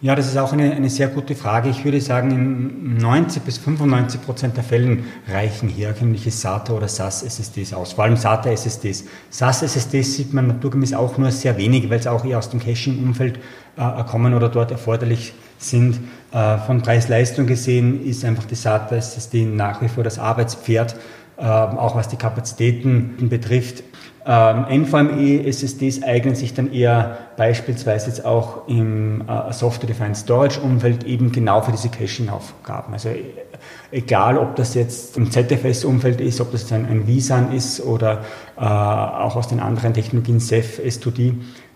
Ja, 0.00 0.14
das 0.14 0.28
ist 0.28 0.36
auch 0.36 0.52
eine, 0.52 0.70
eine 0.74 0.90
sehr 0.90 1.08
gute 1.08 1.34
Frage. 1.34 1.68
Ich 1.70 1.84
würde 1.84 2.00
sagen, 2.00 2.30
in 2.30 2.98
90 2.98 3.42
bis 3.42 3.58
95 3.58 4.22
Prozent 4.22 4.56
der 4.56 4.62
Fällen 4.62 5.06
reichen 5.26 5.68
herkömmliche 5.68 6.30
SATA 6.30 6.72
oder 6.72 6.86
SAS-SSDs 6.86 7.74
aus, 7.74 7.94
vor 7.94 8.04
allem 8.04 8.14
SATA-SSDs. 8.14 9.06
SAS-SSDs 9.30 10.14
sieht 10.14 10.32
man 10.32 10.46
naturgemäß 10.46 10.94
auch 10.94 11.18
nur 11.18 11.32
sehr 11.32 11.56
wenig, 11.56 11.90
weil 11.90 11.98
es 11.98 12.06
auch 12.06 12.24
eher 12.24 12.38
aus 12.38 12.48
dem 12.48 12.60
Caching-Umfeld 12.60 13.40
äh, 13.76 14.04
kommen 14.04 14.34
oder 14.34 14.48
dort 14.48 14.70
erforderlich 14.70 15.34
sind. 15.58 15.98
Äh, 16.30 16.58
von 16.58 16.80
Preis-Leistung 16.80 17.48
gesehen 17.48 18.06
ist 18.06 18.24
einfach 18.24 18.44
die 18.44 18.54
SATA-SSD 18.54 19.46
nach 19.46 19.82
wie 19.82 19.88
vor 19.88 20.04
das 20.04 20.20
Arbeitspferd, 20.20 20.94
äh, 21.38 21.42
auch 21.42 21.96
was 21.96 22.06
die 22.06 22.16
Kapazitäten 22.16 23.28
betrifft. 23.28 23.82
Ähm, 24.30 24.66
NVMe-SSDs 24.82 26.02
eignen 26.02 26.34
sich 26.34 26.52
dann 26.52 26.70
eher 26.70 27.16
beispielsweise 27.38 28.08
jetzt 28.08 28.26
auch 28.26 28.68
im 28.68 29.22
äh, 29.26 29.50
Software-Defined 29.54 30.18
Storage-Umfeld 30.18 31.04
eben 31.04 31.32
genau 31.32 31.62
für 31.62 31.72
diese 31.72 31.88
Caching-Aufgaben. 31.88 32.92
Also 32.92 33.08
e-, 33.08 33.22
egal, 33.90 34.36
ob 34.36 34.54
das 34.56 34.74
jetzt 34.74 35.16
im 35.16 35.30
ZFS-Umfeld 35.30 36.20
ist, 36.20 36.42
ob 36.42 36.52
das 36.52 36.60
jetzt 36.62 36.74
ein, 36.74 36.84
ein 36.84 37.06
vSAN 37.06 37.54
ist 37.54 37.80
oder 37.80 38.20
äh, 38.58 38.60
auch 38.60 39.34
aus 39.34 39.48
den 39.48 39.60
anderen 39.60 39.94
Technologien 39.94 40.40
Ceph, 40.40 40.78
S2D, 40.78 41.32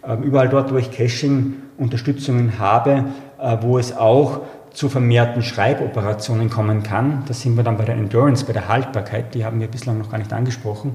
äh, 0.06 0.14
überall 0.22 0.50
dort, 0.50 0.70
wo 0.74 0.76
ich 0.76 0.90
Caching-Unterstützungen 0.90 2.58
habe, 2.58 3.06
äh, 3.40 3.56
wo 3.62 3.78
es 3.78 3.96
auch 3.96 4.42
zu 4.74 4.88
vermehrten 4.88 5.42
Schreiboperationen 5.42 6.50
kommen 6.50 6.82
kann. 6.82 7.24
Da 7.26 7.34
sind 7.34 7.56
wir 7.56 7.64
dann 7.64 7.76
bei 7.76 7.84
der 7.84 7.94
Endurance, 7.94 8.44
bei 8.44 8.52
der 8.52 8.68
Haltbarkeit, 8.68 9.34
die 9.34 9.44
haben 9.44 9.60
wir 9.60 9.68
bislang 9.68 9.98
noch 9.98 10.10
gar 10.10 10.18
nicht 10.18 10.32
angesprochen. 10.32 10.94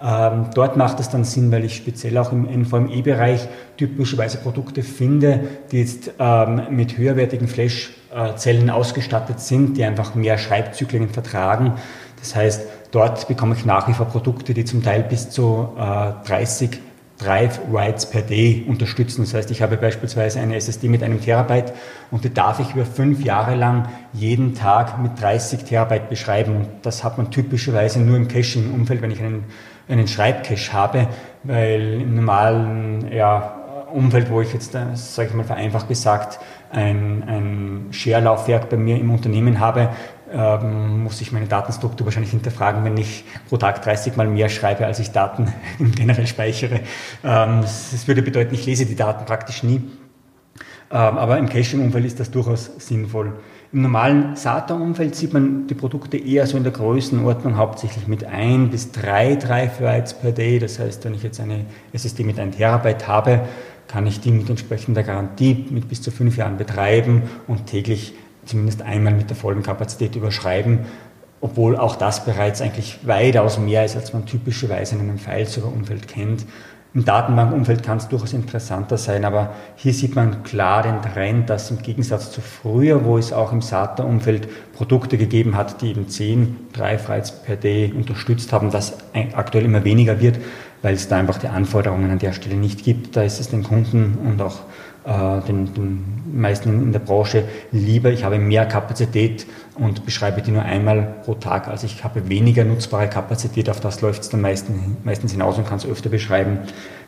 Ähm, 0.00 0.46
dort 0.54 0.76
macht 0.76 1.00
es 1.00 1.08
dann 1.08 1.24
Sinn, 1.24 1.50
weil 1.50 1.64
ich 1.64 1.74
speziell 1.74 2.16
auch 2.18 2.32
im 2.32 2.44
NVMe-Bereich 2.44 3.48
typischerweise 3.76 4.38
Produkte 4.38 4.82
finde, 4.82 5.40
die 5.72 5.80
jetzt 5.80 6.12
ähm, 6.18 6.62
mit 6.70 6.96
höherwertigen 6.96 7.48
Flash-Zellen 7.48 8.70
ausgestattet 8.70 9.40
sind, 9.40 9.76
die 9.76 9.84
einfach 9.84 10.14
mehr 10.14 10.38
Schreibzyklen 10.38 11.08
vertragen. 11.08 11.74
Das 12.20 12.36
heißt, 12.36 12.62
dort 12.92 13.26
bekomme 13.26 13.56
ich 13.56 13.64
nach 13.64 13.88
wie 13.88 13.92
vor 13.92 14.06
Produkte, 14.06 14.54
die 14.54 14.64
zum 14.64 14.82
Teil 14.82 15.02
bis 15.02 15.30
zu 15.30 15.68
äh, 15.76 16.26
30 16.26 16.80
Drive 17.18 17.60
Writes 17.68 18.06
per 18.06 18.22
Day 18.22 18.64
unterstützen. 18.68 19.22
Das 19.22 19.34
heißt, 19.34 19.50
ich 19.50 19.60
habe 19.60 19.76
beispielsweise 19.76 20.38
eine 20.38 20.54
SSD 20.54 20.88
mit 20.88 21.02
einem 21.02 21.20
Terabyte 21.20 21.72
und 22.12 22.22
die 22.22 22.32
darf 22.32 22.60
ich 22.60 22.74
über 22.74 22.86
fünf 22.86 23.24
Jahre 23.24 23.56
lang 23.56 23.88
jeden 24.12 24.54
Tag 24.54 25.02
mit 25.02 25.20
30 25.20 25.64
Terabyte 25.64 26.08
beschreiben. 26.08 26.54
Und 26.54 26.68
das 26.82 27.02
hat 27.02 27.18
man 27.18 27.32
typischerweise 27.32 27.98
nur 27.98 28.16
im 28.16 28.28
Caching-Umfeld, 28.28 29.02
wenn 29.02 29.10
ich 29.10 29.20
einen, 29.20 29.44
einen 29.88 30.08
Schreibcache 30.08 30.72
habe, 30.72 31.08
weil 31.44 32.02
im 32.02 32.14
normalen 32.14 33.12
ja, 33.12 33.86
Umfeld, 33.92 34.30
wo 34.30 34.40
ich 34.40 34.52
jetzt, 34.52 34.74
äh, 34.74 34.94
sage 34.94 35.28
ich 35.28 35.34
mal 35.34 35.44
vereinfacht 35.44 35.88
gesagt, 35.88 36.38
ein, 36.70 37.24
ein 37.26 37.86
Share-Laufwerk 37.90 38.68
bei 38.68 38.76
mir 38.76 38.98
im 38.98 39.10
Unternehmen 39.10 39.60
habe, 39.60 39.90
ähm, 40.30 41.02
muss 41.04 41.20
ich 41.20 41.32
meine 41.32 41.46
Datenstruktur 41.46 42.06
wahrscheinlich 42.06 42.32
hinterfragen, 42.32 42.84
wenn 42.84 42.96
ich 42.96 43.24
pro 43.48 43.56
Tag 43.56 43.82
30 43.82 44.16
mal 44.16 44.26
mehr 44.26 44.50
schreibe, 44.50 44.84
als 44.84 44.98
ich 44.98 45.10
Daten 45.10 45.52
generell 45.78 46.26
speichere. 46.26 46.80
Ähm, 47.24 47.62
das 47.62 48.06
würde 48.06 48.22
bedeuten, 48.22 48.54
ich 48.54 48.66
lese 48.66 48.84
die 48.84 48.96
Daten 48.96 49.24
praktisch 49.24 49.62
nie. 49.62 49.82
Ähm, 50.90 51.18
aber 51.18 51.38
im 51.38 51.48
Caching-Umfeld 51.48 52.04
ist 52.04 52.20
das 52.20 52.30
durchaus 52.30 52.70
sinnvoll. 52.78 53.34
Im 53.70 53.82
normalen 53.82 54.34
SATA-Umfeld 54.34 55.14
sieht 55.14 55.34
man 55.34 55.66
die 55.66 55.74
Produkte 55.74 56.16
eher 56.16 56.46
so 56.46 56.56
in 56.56 56.62
der 56.62 56.72
Größenordnung, 56.72 57.58
hauptsächlich 57.58 58.08
mit 58.08 58.24
ein 58.24 58.70
bis 58.70 58.92
drei 58.92 59.34
Drive 59.34 59.82
Writes 59.82 60.14
per 60.14 60.32
Day. 60.32 60.58
Das 60.58 60.78
heißt, 60.78 61.04
wenn 61.04 61.12
ich 61.12 61.22
jetzt 61.22 61.38
eine 61.38 61.66
SSD 61.92 62.24
mit 62.24 62.38
1 62.38 62.56
Terabyte 62.56 63.06
habe, 63.06 63.42
kann 63.86 64.06
ich 64.06 64.20
die 64.20 64.30
mit 64.30 64.48
entsprechender 64.48 65.02
Garantie 65.02 65.66
mit 65.68 65.86
bis 65.86 66.00
zu 66.00 66.10
fünf 66.10 66.38
Jahren 66.38 66.56
betreiben 66.56 67.24
und 67.46 67.66
täglich 67.66 68.14
zumindest 68.46 68.80
einmal 68.80 69.12
mit 69.12 69.28
der 69.28 69.36
vollen 69.36 69.62
Kapazität 69.62 70.16
überschreiben, 70.16 70.80
obwohl 71.42 71.76
auch 71.76 71.96
das 71.96 72.24
bereits 72.24 72.62
eigentlich 72.62 73.00
weitaus 73.06 73.58
mehr 73.58 73.84
ist, 73.84 73.96
als 73.96 74.14
man 74.14 74.24
typischerweise 74.24 74.94
in 74.94 75.02
einem 75.02 75.18
File-Server-Umfeld 75.18 76.08
kennt. 76.08 76.46
Im 76.94 77.04
Datenbankumfeld 77.04 77.82
kann 77.82 77.98
es 77.98 78.08
durchaus 78.08 78.32
interessanter 78.32 78.96
sein, 78.96 79.26
aber 79.26 79.54
hier 79.76 79.92
sieht 79.92 80.16
man 80.16 80.42
klar 80.42 80.82
den 80.82 81.02
Trend, 81.02 81.50
dass 81.50 81.70
im 81.70 81.82
Gegensatz 81.82 82.32
zu 82.32 82.40
früher, 82.40 83.04
wo 83.04 83.18
es 83.18 83.30
auch 83.32 83.52
im 83.52 83.60
SATA-Umfeld 83.60 84.48
Produkte 84.72 85.18
gegeben 85.18 85.54
hat, 85.54 85.82
die 85.82 85.90
eben 85.90 86.08
10 86.08 86.56
Drive 86.72 87.08
Writes 87.08 87.30
per 87.30 87.56
Day 87.56 87.92
unterstützt 87.94 88.54
haben, 88.54 88.70
das 88.70 88.96
aktuell 89.34 89.66
immer 89.66 89.84
weniger 89.84 90.20
wird, 90.20 90.38
weil 90.80 90.94
es 90.94 91.08
da 91.08 91.18
einfach 91.18 91.38
die 91.38 91.48
Anforderungen 91.48 92.10
an 92.10 92.20
der 92.20 92.32
Stelle 92.32 92.56
nicht 92.56 92.84
gibt. 92.84 93.16
Da 93.16 93.22
ist 93.22 93.38
es 93.38 93.50
den 93.50 93.64
Kunden 93.64 94.16
und 94.24 94.40
auch 94.40 94.60
äh, 95.08 95.40
den, 95.46 95.72
den 95.72 96.04
meisten 96.34 96.82
in 96.82 96.92
der 96.92 96.98
Branche 96.98 97.44
lieber, 97.72 98.10
ich 98.10 98.24
habe 98.24 98.38
mehr 98.38 98.66
Kapazität 98.66 99.46
und 99.74 100.04
beschreibe 100.04 100.42
die 100.42 100.50
nur 100.50 100.62
einmal 100.62 101.14
pro 101.24 101.34
Tag. 101.34 101.66
Also 101.68 101.86
ich 101.86 102.04
habe 102.04 102.28
weniger 102.28 102.62
nutzbare 102.64 103.08
Kapazität, 103.08 103.70
auf 103.70 103.80
das 103.80 104.02
läuft 104.02 104.22
es 104.22 104.28
dann 104.28 104.42
meisten, 104.42 104.98
meistens 105.04 105.32
hinaus 105.32 105.56
und 105.56 105.66
kann 105.66 105.78
es 105.78 105.86
öfter 105.86 106.10
beschreiben, 106.10 106.58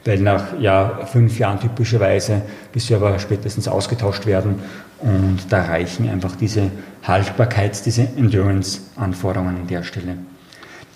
weil 0.06 0.18
nach 0.18 0.58
ja, 0.58 1.04
fünf 1.04 1.38
Jahren 1.38 1.60
typischerweise 1.60 2.40
die 2.74 2.80
Server 2.80 3.18
spätestens 3.18 3.68
ausgetauscht 3.68 4.24
werden 4.24 4.60
und 5.00 5.40
da 5.50 5.62
reichen 5.64 6.08
einfach 6.08 6.36
diese 6.36 6.70
Haltbarkeits-, 7.06 7.84
diese 7.84 8.08
Endurance-Anforderungen 8.16 9.56
an 9.56 9.66
der 9.66 9.82
Stelle. 9.82 10.16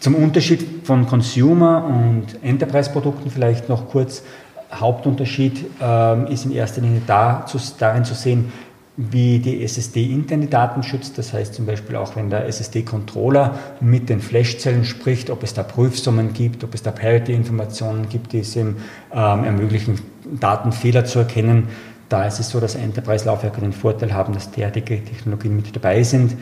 Zum 0.00 0.14
Unterschied 0.16 0.86
von 0.86 1.06
Consumer- 1.06 1.84
und 1.86 2.42
Enterprise-Produkten 2.42 3.30
vielleicht 3.30 3.68
noch 3.68 3.88
kurz. 3.88 4.22
Hauptunterschied 4.80 5.64
ähm, 5.80 6.26
ist 6.26 6.44
in 6.44 6.52
erster 6.52 6.80
Linie 6.80 7.02
da, 7.06 7.46
zu, 7.46 7.58
darin 7.78 8.04
zu 8.04 8.14
sehen, 8.14 8.52
wie 8.96 9.40
die 9.40 9.64
SSD 9.64 10.04
interne 10.04 10.46
Daten 10.46 10.82
schützt. 10.82 11.18
Das 11.18 11.32
heißt 11.32 11.54
zum 11.54 11.66
Beispiel 11.66 11.96
auch, 11.96 12.14
wenn 12.14 12.30
der 12.30 12.46
SSD-Controller 12.46 13.58
mit 13.80 14.08
den 14.08 14.20
Flashzellen 14.20 14.84
spricht, 14.84 15.30
ob 15.30 15.42
es 15.42 15.52
da 15.52 15.64
Prüfsummen 15.64 16.32
gibt, 16.32 16.62
ob 16.62 16.74
es 16.74 16.82
da 16.82 16.92
Parity-Informationen 16.92 18.08
gibt, 18.08 18.32
die 18.32 18.40
es 18.40 18.54
ihm 18.54 18.76
ähm, 19.12 19.44
ermöglichen, 19.44 19.98
Datenfehler 20.38 21.04
zu 21.04 21.20
erkennen. 21.20 21.68
Da 22.08 22.24
ist 22.24 22.38
es 22.38 22.50
so, 22.50 22.60
dass 22.60 22.76
Enterprise-Laufwerke 22.76 23.60
den 23.60 23.72
Vorteil 23.72 24.14
haben, 24.14 24.32
dass 24.32 24.50
derartige 24.52 25.02
Technologien 25.02 25.56
mit 25.56 25.74
dabei 25.74 26.02
sind. 26.02 26.36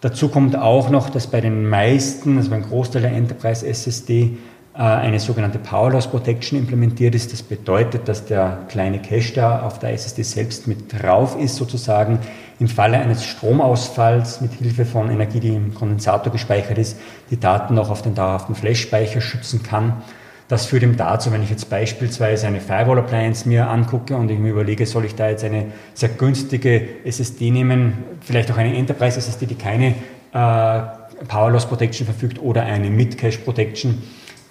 Dazu 0.00 0.28
kommt 0.28 0.56
auch 0.56 0.88
noch, 0.90 1.10
dass 1.10 1.26
bei 1.26 1.40
den 1.40 1.68
meisten, 1.68 2.38
also 2.38 2.50
beim 2.50 2.62
Großteil 2.62 3.02
der 3.02 3.12
Enterprise 3.12 3.66
SSD, 3.66 4.22
äh, 4.22 4.30
eine 4.74 5.20
sogenannte 5.20 5.58
Power 5.58 5.90
Loss 5.90 6.06
Protection 6.06 6.58
implementiert 6.58 7.14
ist. 7.14 7.32
Das 7.32 7.42
bedeutet, 7.42 8.08
dass 8.08 8.24
der 8.24 8.58
kleine 8.68 9.02
Cache 9.02 9.34
da 9.34 9.62
auf 9.62 9.78
der 9.78 9.92
SSD 9.92 10.22
selbst 10.22 10.66
mit 10.66 10.92
drauf 10.92 11.36
ist, 11.38 11.56
sozusagen 11.56 12.18
im 12.58 12.68
Falle 12.68 12.98
eines 12.98 13.24
Stromausfalls 13.24 14.40
mit 14.40 14.54
Hilfe 14.54 14.86
von 14.86 15.10
Energie, 15.10 15.40
die 15.40 15.54
im 15.54 15.74
Kondensator 15.74 16.32
gespeichert 16.32 16.78
ist, 16.78 16.98
die 17.30 17.38
Daten 17.38 17.74
noch 17.74 17.90
auf 17.90 18.00
den 18.02 18.14
dauerhaften 18.14 18.54
Flash-Speicher 18.54 19.20
schützen 19.20 19.62
kann. 19.62 20.02
Das 20.48 20.66
führt 20.66 20.82
eben 20.82 20.96
dazu, 20.96 21.32
wenn 21.32 21.42
ich 21.42 21.50
jetzt 21.50 21.68
beispielsweise 21.68 22.46
eine 22.46 22.60
Firewall 22.60 22.98
Appliance 22.98 23.48
mir 23.48 23.68
angucke 23.68 24.16
und 24.16 24.30
ich 24.30 24.38
mir 24.38 24.50
überlege, 24.50 24.86
soll 24.86 25.04
ich 25.04 25.14
da 25.14 25.28
jetzt 25.28 25.44
eine 25.44 25.66
sehr 25.94 26.10
günstige 26.10 27.04
SSD 27.04 27.50
nehmen, 27.50 28.04
vielleicht 28.20 28.50
auch 28.50 28.58
eine 28.58 28.76
Enterprise 28.76 29.18
SSD, 29.18 29.46
die 29.46 29.54
keine 29.54 29.94
äh, 30.32 31.24
Power 31.28 31.50
Loss 31.50 31.66
Protection 31.66 32.06
verfügt 32.06 32.40
oder 32.40 32.64
eine 32.64 32.90
mit 32.90 33.18
Cache 33.18 33.38
Protection, 33.38 34.02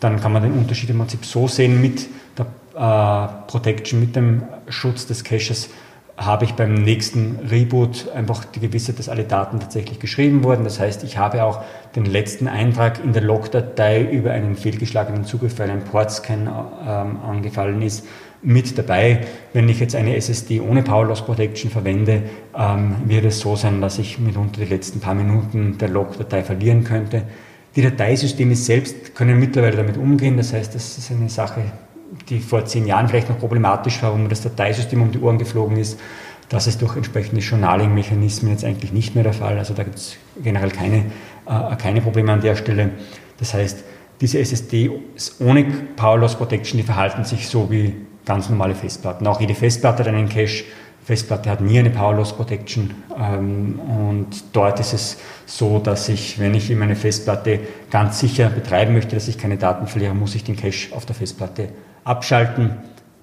dann 0.02 0.20
kann 0.20 0.34
man 0.34 0.44
den 0.44 0.52
Unterschied 0.54 0.90
im 0.90 0.98
Prinzip 0.98 1.24
so 1.24 1.48
sehen 1.48 1.80
mit 1.80 2.08
der 2.38 2.48
äh, 2.76 3.48
Protection, 3.50 4.02
mit 4.02 4.16
dem 4.16 4.44
Schutz 4.68 5.08
des 5.08 5.24
Caches 5.24 5.70
habe 6.18 6.46
ich 6.46 6.54
beim 6.54 6.76
nächsten 6.76 7.40
Reboot 7.50 8.10
einfach 8.14 8.46
die 8.46 8.60
Gewissheit, 8.60 9.00
dass 9.00 9.10
alle 9.10 9.24
Daten 9.24 9.60
tatsächlich 9.60 10.00
geschrieben 10.00 10.44
wurden. 10.44 10.64
Das 10.64 10.80
heißt, 10.80 11.04
ich 11.04 11.18
habe 11.18 11.44
auch 11.44 11.62
den 11.96 12.06
letzten 12.06 12.48
Eintrag 12.48 13.04
in 13.04 13.14
der 13.14 13.24
Logdatei 13.24 14.04
über 14.04 14.32
einen 14.32 14.56
fehlgeschlagenen 14.56 15.26
Zugriff, 15.26 15.58
weil 15.58 15.72
ein 15.72 15.84
Portscan 15.84 16.48
ähm, 16.88 17.20
angefallen 17.28 17.82
ist, 17.82 18.06
mit 18.44 18.78
dabei. 18.78 19.22
Wenn 19.54 19.70
ich 19.70 19.80
jetzt 19.80 19.96
eine 19.96 20.16
SSD 20.16 20.62
ohne 20.62 20.84
Power 20.84 21.06
Loss 21.06 21.24
Protection 21.24 21.70
verwende, 21.70 22.24
ähm, 22.58 22.96
wird 23.06 23.26
es 23.26 23.40
so 23.40 23.56
sein, 23.56 23.82
dass 23.82 24.00
ich 24.00 24.20
mitunter 24.20 24.62
die 24.62 24.68
letzten 24.68 25.00
paar 25.00 25.14
Minuten 25.14 25.78
der 25.78 25.90
Logdatei 25.90 26.44
verlieren 26.44 26.84
könnte. 26.84 27.24
Die 27.76 27.82
Dateisysteme 27.82 28.56
selbst 28.56 29.16
können 29.16 29.40
mittlerweile 29.40 29.78
damit 29.78 29.98
umgehen. 29.98 30.38
Das 30.38 30.54
heißt, 30.54 30.76
das 30.76 30.98
ist 30.98 31.12
eine 31.12 31.30
Sache, 31.30 31.62
die 32.30 32.40
vor 32.40 32.66
zehn 32.66 32.86
Jahren 32.86 33.08
vielleicht 33.08 33.30
noch 33.30 33.40
problematisch 33.40 34.02
war, 34.04 34.14
wo 34.14 34.18
mir 34.18 34.28
das 34.28 34.42
Dateisystem 34.42 35.02
um 35.02 35.12
die 35.12 35.20
Ohren 35.20 35.38
geflogen 35.38 35.78
ist. 35.78 36.00
Das 36.50 36.68
ist 36.68 36.82
durch 36.82 36.98
entsprechende 36.98 37.42
Journaling-Mechanismen 37.42 38.52
jetzt 38.52 38.66
eigentlich 38.66 38.92
nicht 38.92 39.16
mehr 39.16 39.24
der 39.24 39.34
Fall. 39.34 39.58
Also 39.58 39.74
da 39.74 39.84
gibt 39.84 39.96
es 39.96 40.18
generell 40.44 40.70
keine, 40.70 41.06
äh, 41.46 41.76
keine 41.78 42.02
Probleme 42.02 42.34
an 42.34 42.42
der 42.42 42.58
Stelle. 42.58 42.90
Das 43.40 43.54
heißt, 43.54 43.86
diese 44.20 44.40
SSDs 44.40 45.38
ohne 45.40 45.64
Power 45.96 46.18
Loss 46.18 46.36
Protection, 46.36 46.78
die 46.78 46.84
verhalten 46.84 47.24
sich 47.24 47.48
so 47.48 47.72
wie 47.72 47.96
ganz 48.26 48.50
normale 48.50 48.76
Festplatten. 48.76 49.26
Auch 49.28 49.40
jede 49.40 49.56
Festplatte 49.56 50.04
hat 50.04 50.08
einen 50.08 50.28
Cache. 50.28 50.66
Festplatte 51.04 51.50
hat 51.50 51.62
nie 51.62 51.80
eine 51.80 51.90
Power 51.90 52.14
Loss 52.14 52.34
Protection 52.34 52.94
ähm, 53.20 53.80
und 53.80 54.28
dort 54.54 54.80
ist 54.80 54.94
es 54.94 55.18
so, 55.46 55.80
dass 55.80 56.08
ich, 56.10 56.40
wenn 56.40 56.54
ich 56.54 56.70
meine 56.76 56.96
Festplatte 56.96 57.60
ganz 57.90 58.20
sicher 58.20 58.50
betreiben 58.50 58.94
möchte, 58.94 59.16
dass 59.16 59.28
ich 59.28 59.38
keine 59.38 59.58
Daten 59.58 59.88
verliere, 59.88 60.14
muss 60.14 60.36
ich 60.36 60.44
den 60.44 60.56
Cache 60.56 60.96
auf 60.96 61.06
der 61.06 61.16
Festplatte 61.16 61.70
abschalten. 62.04 62.78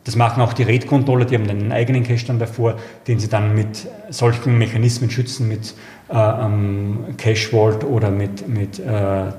Das 0.05 0.17
machen 0.17 0.43
auch 0.43 0.55
die 0.55 0.63
RAID-Controller, 0.63 1.25
die 1.27 1.35
haben 1.37 1.49
einen 1.49 1.71
eigenen 1.71 2.03
Cache 2.03 2.27
dann 2.27 2.39
davor, 2.39 2.77
den 3.07 3.21
sie 3.21 3.29
dann 3.29 3.55
mit 3.55 3.87
solchen 4.11 4.59
Mechanismen 4.59 5.11
schützen, 5.11 5.49
mit 5.49 5.75
äh, 6.09 6.13
Cache 6.13 7.49
Vault 7.51 7.85
oder 7.85 8.11
mit, 8.11 8.49
mit 8.49 8.81
äh, 8.81 9.33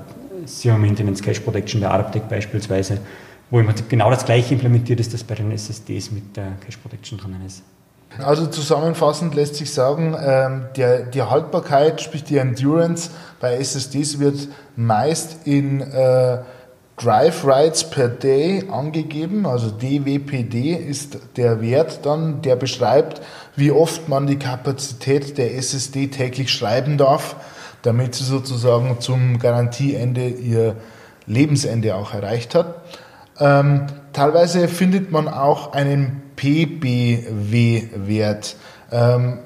Zero 0.46 0.78
Maintenance 0.78 1.22
Cache 1.22 1.40
Protection 1.40 1.80
der 1.80 1.92
Adaptec 1.92 2.28
beispielsweise, 2.28 3.00
wo 3.50 3.58
im 3.58 3.66
Prinzip 3.66 3.88
genau 3.88 4.10
das 4.10 4.24
gleiche 4.24 4.54
implementiert 4.54 5.00
ist, 5.00 5.12
das 5.12 5.24
bei 5.24 5.34
den 5.34 5.52
SSDs 5.52 6.10
mit 6.10 6.36
der 6.36 6.52
Cache 6.64 6.78
Protection 6.82 7.18
drinnen 7.18 7.44
ist. 7.44 7.62
Also 8.18 8.46
zusammenfassend 8.46 9.34
lässt 9.34 9.54
sich 9.54 9.72
sagen, 9.72 10.16
ähm, 10.20 10.64
der, 10.76 11.02
die 11.02 11.22
Haltbarkeit, 11.22 12.00
sprich 12.00 12.24
die 12.24 12.38
Endurance 12.38 13.10
bei 13.40 13.54
SSDs 13.54 14.18
wird 14.18 14.48
meist 14.76 15.46
in 15.46 15.80
äh, 15.80 16.38
Drive 16.96 17.44
Writes 17.44 17.88
per 17.88 18.08
Day 18.08 18.64
angegeben, 18.70 19.46
also 19.46 19.70
DWPD 19.70 20.74
ist 20.74 21.16
der 21.36 21.62
Wert 21.62 22.04
dann, 22.04 22.42
der 22.42 22.56
beschreibt, 22.56 23.22
wie 23.56 23.70
oft 23.70 24.08
man 24.10 24.26
die 24.26 24.38
Kapazität 24.38 25.38
der 25.38 25.56
SSD 25.56 26.08
täglich 26.08 26.52
schreiben 26.52 26.98
darf, 26.98 27.36
damit 27.80 28.14
sie 28.14 28.24
sozusagen 28.24 29.00
zum 29.00 29.38
Garantieende 29.38 30.28
ihr 30.28 30.76
Lebensende 31.26 31.94
auch 31.94 32.12
erreicht 32.12 32.54
hat. 32.54 32.74
Ähm, 33.38 33.86
teilweise 34.12 34.68
findet 34.68 35.10
man 35.10 35.26
auch 35.26 35.72
einen 35.72 36.29
PBW-Wert. 36.40 37.36
Ähm, 38.90 39.40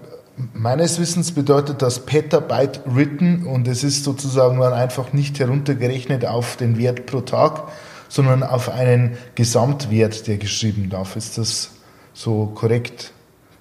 meines 0.53 1.01
Wissens 1.01 1.33
bedeutet 1.33 1.83
das 1.83 2.07
Petabyte 2.07 2.83
written 2.87 3.45
und 3.47 3.67
es 3.67 3.83
ist 3.83 4.05
sozusagen 4.05 4.61
dann 4.61 4.73
einfach 4.73 5.13
nicht 5.13 5.41
heruntergerechnet 5.41 6.25
auf 6.25 6.57
den 6.57 6.79
Wert 6.79 7.07
pro 7.07 7.21
Tag, 7.21 7.65
sondern 8.09 8.45
auf 8.45 8.69
einen 8.69 9.17
Gesamtwert, 9.35 10.29
der 10.29 10.37
geschrieben 10.37 10.89
darf. 10.89 11.17
Ist 11.17 11.37
das 11.37 11.73
so 12.13 12.53
korrekt? 12.55 13.11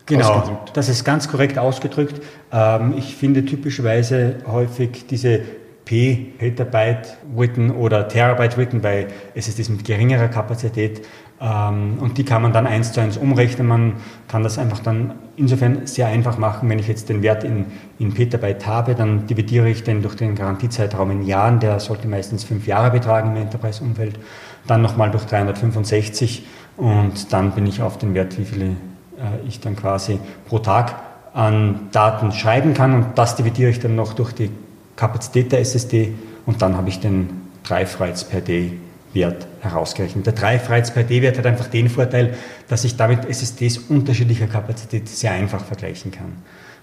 Genau, 0.05 0.61
das 0.73 0.89
ist 0.89 1.03
ganz 1.03 1.27
korrekt 1.27 1.57
ausgedrückt. 1.57 2.21
Ähm, 2.51 2.93
ich 2.97 3.15
finde 3.15 3.45
typischerweise 3.45 4.35
häufig 4.45 5.07
diese 5.09 5.41
P 5.85 6.33
Petabyte 6.37 7.17
written 7.35 7.71
oder 7.71 8.07
Terabyte 8.07 8.57
written 8.57 8.81
bei 8.81 9.07
SSDs 9.35 9.69
mit 9.69 9.83
geringerer 9.83 10.27
Kapazität 10.27 11.01
und 11.43 12.13
die 12.15 12.23
kann 12.23 12.41
man 12.41 12.53
dann 12.53 12.65
eins 12.65 12.93
zu 12.93 13.01
eins 13.01 13.17
umrechnen. 13.17 13.67
Man 13.67 13.93
kann 14.29 14.43
das 14.43 14.57
einfach 14.57 14.79
dann 14.79 15.15
insofern 15.35 15.85
sehr 15.87 16.07
einfach 16.07 16.37
machen. 16.37 16.69
Wenn 16.69 16.79
ich 16.79 16.87
jetzt 16.87 17.09
den 17.09 17.21
Wert 17.21 17.43
in, 17.43 17.65
in 17.99 18.13
Petabyte 18.13 18.65
habe, 18.65 18.95
dann 18.95 19.27
dividiere 19.27 19.69
ich 19.69 19.83
den 19.83 20.01
durch 20.01 20.15
den 20.15 20.35
Garantiezeitraum 20.35 21.11
in 21.11 21.25
Jahren. 21.25 21.59
Der 21.59 21.81
sollte 21.81 22.07
meistens 22.07 22.45
fünf 22.45 22.65
Jahre 22.65 22.91
betragen 22.91 23.35
im 23.35 23.41
Enterprise-Umfeld. 23.41 24.19
Dann 24.67 24.81
nochmal 24.81 25.11
durch 25.11 25.25
365 25.25 26.45
und 26.77 27.33
dann 27.33 27.51
bin 27.51 27.67
ich 27.67 27.81
auf 27.81 27.97
den 27.97 28.13
Wert, 28.13 28.37
wie 28.39 28.45
viele 28.45 28.65
äh, 28.65 29.45
ich 29.45 29.59
dann 29.59 29.75
quasi 29.75 30.19
pro 30.47 30.59
Tag 30.59 30.95
an 31.33 31.89
Daten 31.91 32.31
schreiben 32.31 32.73
kann. 32.73 32.93
Und 32.93 33.05
das 33.15 33.35
dividiere 33.35 33.69
ich 33.69 33.81
dann 33.81 33.97
noch 33.97 34.13
durch 34.13 34.31
die 34.31 34.49
Kapazität 34.95 35.51
der 35.51 35.59
SSD 35.59 36.13
und 36.45 36.61
dann 36.61 36.77
habe 36.77 36.87
ich 36.87 37.01
den 37.01 37.41
Drive 37.65 37.99
Writes 37.99 38.23
per 38.23 38.39
Day 38.39 38.77
Wert 39.13 39.47
herausgerechnet. 39.61 40.25
Der 40.25 40.33
Drive-Reiz 40.33 40.91
per 40.91 41.03
D-Wert 41.03 41.37
hat 41.37 41.45
einfach 41.45 41.67
den 41.67 41.89
Vorteil, 41.89 42.35
dass 42.67 42.83
ich 42.83 42.95
damit 42.97 43.25
SSDs 43.25 43.77
unterschiedlicher 43.89 44.47
Kapazität 44.47 45.07
sehr 45.07 45.31
einfach 45.31 45.63
vergleichen 45.63 46.11
kann. 46.11 46.33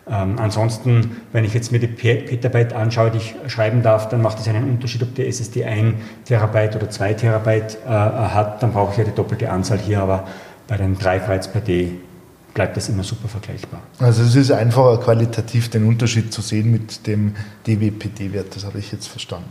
Ähm, 0.08 0.38
ansonsten, 0.38 1.16
wenn 1.32 1.44
ich 1.44 1.54
jetzt 1.54 1.72
mir 1.72 1.78
die 1.78 1.86
Petabyte 1.86 2.72
anschaue, 2.72 3.10
die 3.10 3.18
ich 3.18 3.34
schreiben 3.46 3.82
darf, 3.82 4.08
dann 4.08 4.22
macht 4.22 4.40
es 4.40 4.48
einen 4.48 4.64
Unterschied, 4.64 5.02
ob 5.02 5.14
die 5.14 5.26
SSD 5.26 5.64
1 5.64 5.94
Terabyte 6.24 6.76
oder 6.76 6.90
2 6.90 7.14
Terabyte 7.14 7.78
äh, 7.84 7.88
hat. 7.88 8.62
Dann 8.62 8.72
brauche 8.72 8.92
ich 8.92 8.98
ja 8.98 9.04
die 9.04 9.14
doppelte 9.14 9.50
Anzahl 9.50 9.78
hier, 9.78 10.00
aber 10.00 10.26
bei 10.66 10.76
den 10.76 10.98
Drive-Reiz 10.98 11.48
per 11.48 11.60
D 11.60 11.92
bleibt 12.54 12.76
das 12.76 12.88
immer 12.88 13.04
super 13.04 13.28
vergleichbar. 13.28 13.80
Also 13.98 14.22
es 14.22 14.34
ist 14.34 14.50
einfacher 14.50 14.98
qualitativ 14.98 15.68
den 15.68 15.86
Unterschied 15.86 16.32
zu 16.32 16.42
sehen 16.42 16.72
mit 16.72 17.06
dem 17.06 17.34
DWPD-Wert, 17.66 18.56
das 18.56 18.64
habe 18.64 18.78
ich 18.78 18.90
jetzt 18.90 19.06
verstanden. 19.06 19.50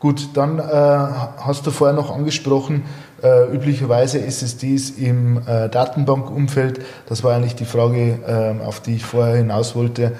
Gut, 0.00 0.28
dann 0.34 0.60
äh, 0.60 0.62
hast 0.62 1.66
du 1.66 1.72
vorher 1.72 1.96
noch 1.96 2.14
angesprochen, 2.14 2.84
äh, 3.20 3.52
üblicherweise 3.52 4.20
SSDs 4.24 4.90
im 4.90 5.38
äh, 5.38 5.68
Datenbankumfeld. 5.68 6.84
Das 7.08 7.24
war 7.24 7.34
eigentlich 7.34 7.56
die 7.56 7.64
Frage, 7.64 8.20
äh, 8.60 8.64
auf 8.64 8.80
die 8.80 8.96
ich 8.96 9.04
vorher 9.04 9.36
hinaus 9.36 9.74
wollte. 9.74 10.12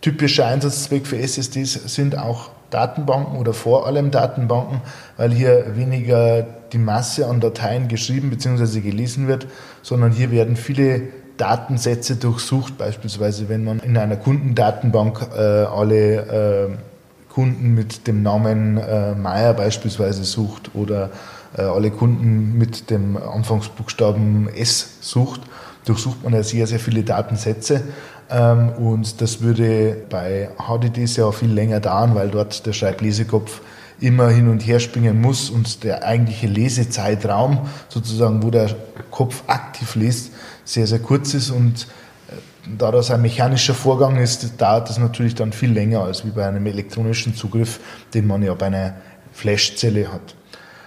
Typischer 0.00 0.46
Einsatzzweck 0.46 1.06
für 1.06 1.18
SSDs 1.18 1.72
sind 1.92 2.16
auch 2.16 2.50
Datenbanken 2.70 3.38
oder 3.38 3.54
vor 3.54 3.86
allem 3.86 4.12
Datenbanken, 4.12 4.82
weil 5.16 5.32
hier 5.32 5.76
weniger 5.76 6.46
die 6.72 6.78
Masse 6.78 7.26
an 7.26 7.40
Dateien 7.40 7.88
geschrieben 7.88 8.30
bzw. 8.30 8.80
gelesen 8.80 9.26
wird, 9.26 9.48
sondern 9.82 10.12
hier 10.12 10.30
werden 10.30 10.56
viele 10.56 11.02
Datensätze 11.36 12.16
durchsucht, 12.16 12.78
beispielsweise 12.78 13.48
wenn 13.48 13.64
man 13.64 13.80
in 13.80 13.96
einer 13.96 14.16
Kundendatenbank 14.16 15.26
äh, 15.36 15.40
alle 15.40 16.68
äh, 16.70 16.93
Kunden 17.34 17.74
mit 17.74 18.06
dem 18.06 18.22
Namen 18.22 18.76
äh, 18.76 19.14
Meier 19.16 19.54
beispielsweise 19.54 20.22
sucht 20.22 20.70
oder 20.74 21.10
äh, 21.56 21.62
alle 21.62 21.90
Kunden 21.90 22.56
mit 22.56 22.90
dem 22.90 23.16
Anfangsbuchstaben 23.16 24.48
S 24.48 24.98
sucht, 25.00 25.40
durchsucht 25.84 26.22
man 26.22 26.32
ja 26.32 26.44
sehr, 26.44 26.68
sehr 26.68 26.78
viele 26.78 27.02
Datensätze. 27.02 27.82
Ähm, 28.30 28.68
und 28.78 29.20
das 29.20 29.40
würde 29.40 29.96
bei 30.08 30.48
HDDs 30.58 31.16
ja 31.16 31.32
viel 31.32 31.50
länger 31.50 31.80
dauern, 31.80 32.14
weil 32.14 32.30
dort 32.30 32.64
der 32.66 32.72
Schreiblesekopf 32.72 33.62
immer 33.98 34.28
hin 34.28 34.48
und 34.48 34.60
her 34.60 34.78
springen 34.78 35.20
muss 35.20 35.50
und 35.50 35.82
der 35.82 36.04
eigentliche 36.04 36.46
Lesezeitraum, 36.46 37.66
sozusagen, 37.88 38.44
wo 38.44 38.50
der 38.50 38.70
Kopf 39.10 39.42
aktiv 39.48 39.96
liest, 39.96 40.30
sehr, 40.64 40.86
sehr 40.86 41.00
kurz 41.00 41.34
ist 41.34 41.50
und 41.50 41.88
da 42.78 42.90
das 42.90 43.10
ein 43.10 43.22
mechanischer 43.22 43.74
Vorgang 43.74 44.16
ist, 44.16 44.60
dauert 44.60 44.88
das 44.88 44.98
natürlich 44.98 45.34
dann 45.34 45.52
viel 45.52 45.72
länger 45.72 46.02
als 46.02 46.24
wie 46.24 46.30
bei 46.30 46.46
einem 46.46 46.66
elektronischen 46.66 47.34
Zugriff, 47.34 47.80
den 48.14 48.26
man 48.26 48.42
ja 48.42 48.54
bei 48.54 48.66
einer 48.66 48.94
Flashzelle 49.32 50.12
hat. 50.12 50.34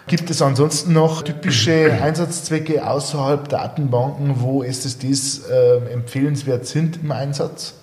Gibt 0.08 0.30
es 0.30 0.42
ansonsten 0.42 0.94
noch 0.94 1.22
typische 1.22 1.92
Einsatzzwecke 2.02 2.88
außerhalb 2.88 3.50
Datenbanken, 3.50 4.42
wo 4.42 4.64
SSDs 4.64 5.48
äh, 5.50 5.92
empfehlenswert 5.92 6.66
sind 6.66 7.00
im 7.04 7.12
Einsatz? 7.12 7.74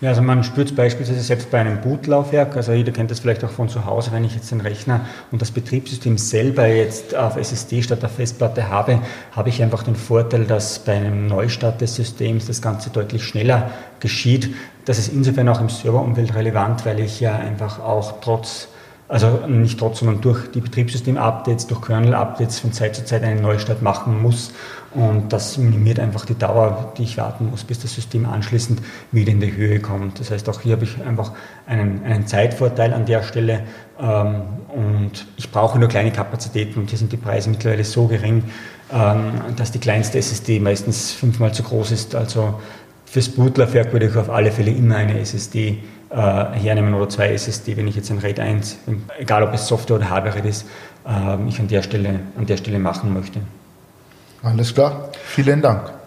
Ja, 0.00 0.10
also 0.10 0.22
man 0.22 0.44
spürt 0.44 0.68
es 0.68 0.76
beispielsweise 0.76 1.20
selbst 1.20 1.50
bei 1.50 1.58
einem 1.58 1.80
Bootlaufwerk, 1.80 2.56
also 2.56 2.72
jeder 2.72 2.92
kennt 2.92 3.10
das 3.10 3.18
vielleicht 3.18 3.42
auch 3.42 3.50
von 3.50 3.68
zu 3.68 3.84
Hause, 3.84 4.12
wenn 4.12 4.22
ich 4.22 4.32
jetzt 4.32 4.48
den 4.52 4.60
Rechner 4.60 5.00
und 5.32 5.42
das 5.42 5.50
Betriebssystem 5.50 6.18
selber 6.18 6.68
jetzt 6.68 7.16
auf 7.16 7.36
SSD 7.36 7.82
statt 7.82 8.04
auf 8.04 8.12
Festplatte 8.12 8.68
habe, 8.68 9.00
habe 9.32 9.48
ich 9.48 9.60
einfach 9.60 9.82
den 9.82 9.96
Vorteil, 9.96 10.44
dass 10.44 10.78
bei 10.78 10.92
einem 10.92 11.26
Neustart 11.26 11.80
des 11.80 11.96
Systems 11.96 12.46
das 12.46 12.62
Ganze 12.62 12.90
deutlich 12.90 13.24
schneller 13.24 13.72
geschieht. 13.98 14.54
Das 14.84 15.00
ist 15.00 15.12
insofern 15.12 15.48
auch 15.48 15.60
im 15.60 15.68
Serverumfeld 15.68 16.32
relevant, 16.32 16.86
weil 16.86 17.00
ich 17.00 17.18
ja 17.18 17.34
einfach 17.34 17.80
auch 17.80 18.20
trotz 18.20 18.68
also 19.08 19.46
nicht 19.46 19.78
trotz, 19.78 20.00
sondern 20.00 20.20
durch 20.20 20.50
die 20.50 20.60
Betriebssystem-Updates, 20.60 21.66
durch 21.66 21.80
Kernel-Updates 21.80 22.60
von 22.60 22.72
Zeit 22.72 22.94
zu 22.94 23.06
Zeit 23.06 23.22
einen 23.22 23.40
Neustart 23.40 23.80
machen 23.80 24.20
muss. 24.20 24.52
Und 24.94 25.32
das 25.32 25.56
minimiert 25.56 25.98
einfach 25.98 26.26
die 26.26 26.36
Dauer, 26.36 26.92
die 26.98 27.04
ich 27.04 27.16
warten 27.16 27.48
muss, 27.50 27.64
bis 27.64 27.78
das 27.78 27.94
System 27.94 28.26
anschließend 28.26 28.80
wieder 29.10 29.32
in 29.32 29.40
die 29.40 29.54
Höhe 29.54 29.80
kommt. 29.80 30.20
Das 30.20 30.30
heißt, 30.30 30.46
auch 30.50 30.60
hier 30.60 30.72
habe 30.72 30.84
ich 30.84 31.02
einfach 31.02 31.32
einen, 31.66 32.04
einen 32.04 32.26
Zeitvorteil 32.26 32.92
an 32.92 33.06
der 33.06 33.22
Stelle. 33.22 33.62
Ähm, 33.98 34.42
und 34.74 35.26
ich 35.38 35.50
brauche 35.50 35.78
nur 35.78 35.88
kleine 35.88 36.10
Kapazitäten 36.10 36.78
und 36.80 36.90
hier 36.90 36.98
sind 36.98 37.10
die 37.10 37.16
Preise 37.16 37.48
mittlerweile 37.48 37.84
so 37.84 38.06
gering, 38.08 38.44
ähm, 38.92 39.32
dass 39.56 39.72
die 39.72 39.78
kleinste 39.78 40.18
SSD 40.18 40.60
meistens 40.60 41.12
fünfmal 41.12 41.52
zu 41.52 41.62
groß 41.62 41.92
ist. 41.92 42.14
Also 42.14 42.60
fürs 43.06 43.30
Bootlaufwerk 43.30 43.92
würde 43.92 44.06
ich 44.06 44.16
auf 44.16 44.28
alle 44.28 44.50
Fälle 44.50 44.70
immer 44.70 44.96
eine 44.96 45.18
SSD 45.18 45.78
hernehmen 46.10 46.94
oder 46.94 47.08
zwei 47.08 47.32
SSD, 47.32 47.76
wenn 47.76 47.86
ich 47.86 47.96
jetzt 47.96 48.10
ein 48.10 48.18
RAID 48.18 48.40
1, 48.40 48.78
egal 49.18 49.42
ob 49.42 49.52
es 49.52 49.66
Software 49.66 49.96
oder 49.96 50.10
Hardware 50.10 50.46
ist, 50.46 50.66
äh, 51.06 51.48
ich 51.48 51.58
an 51.60 51.68
der, 51.68 51.82
Stelle, 51.82 52.20
an 52.36 52.46
der 52.46 52.56
Stelle 52.56 52.78
machen 52.78 53.12
möchte. 53.12 53.40
Alles 54.42 54.74
klar, 54.74 55.10
vielen 55.24 55.60
Dank. 55.60 55.97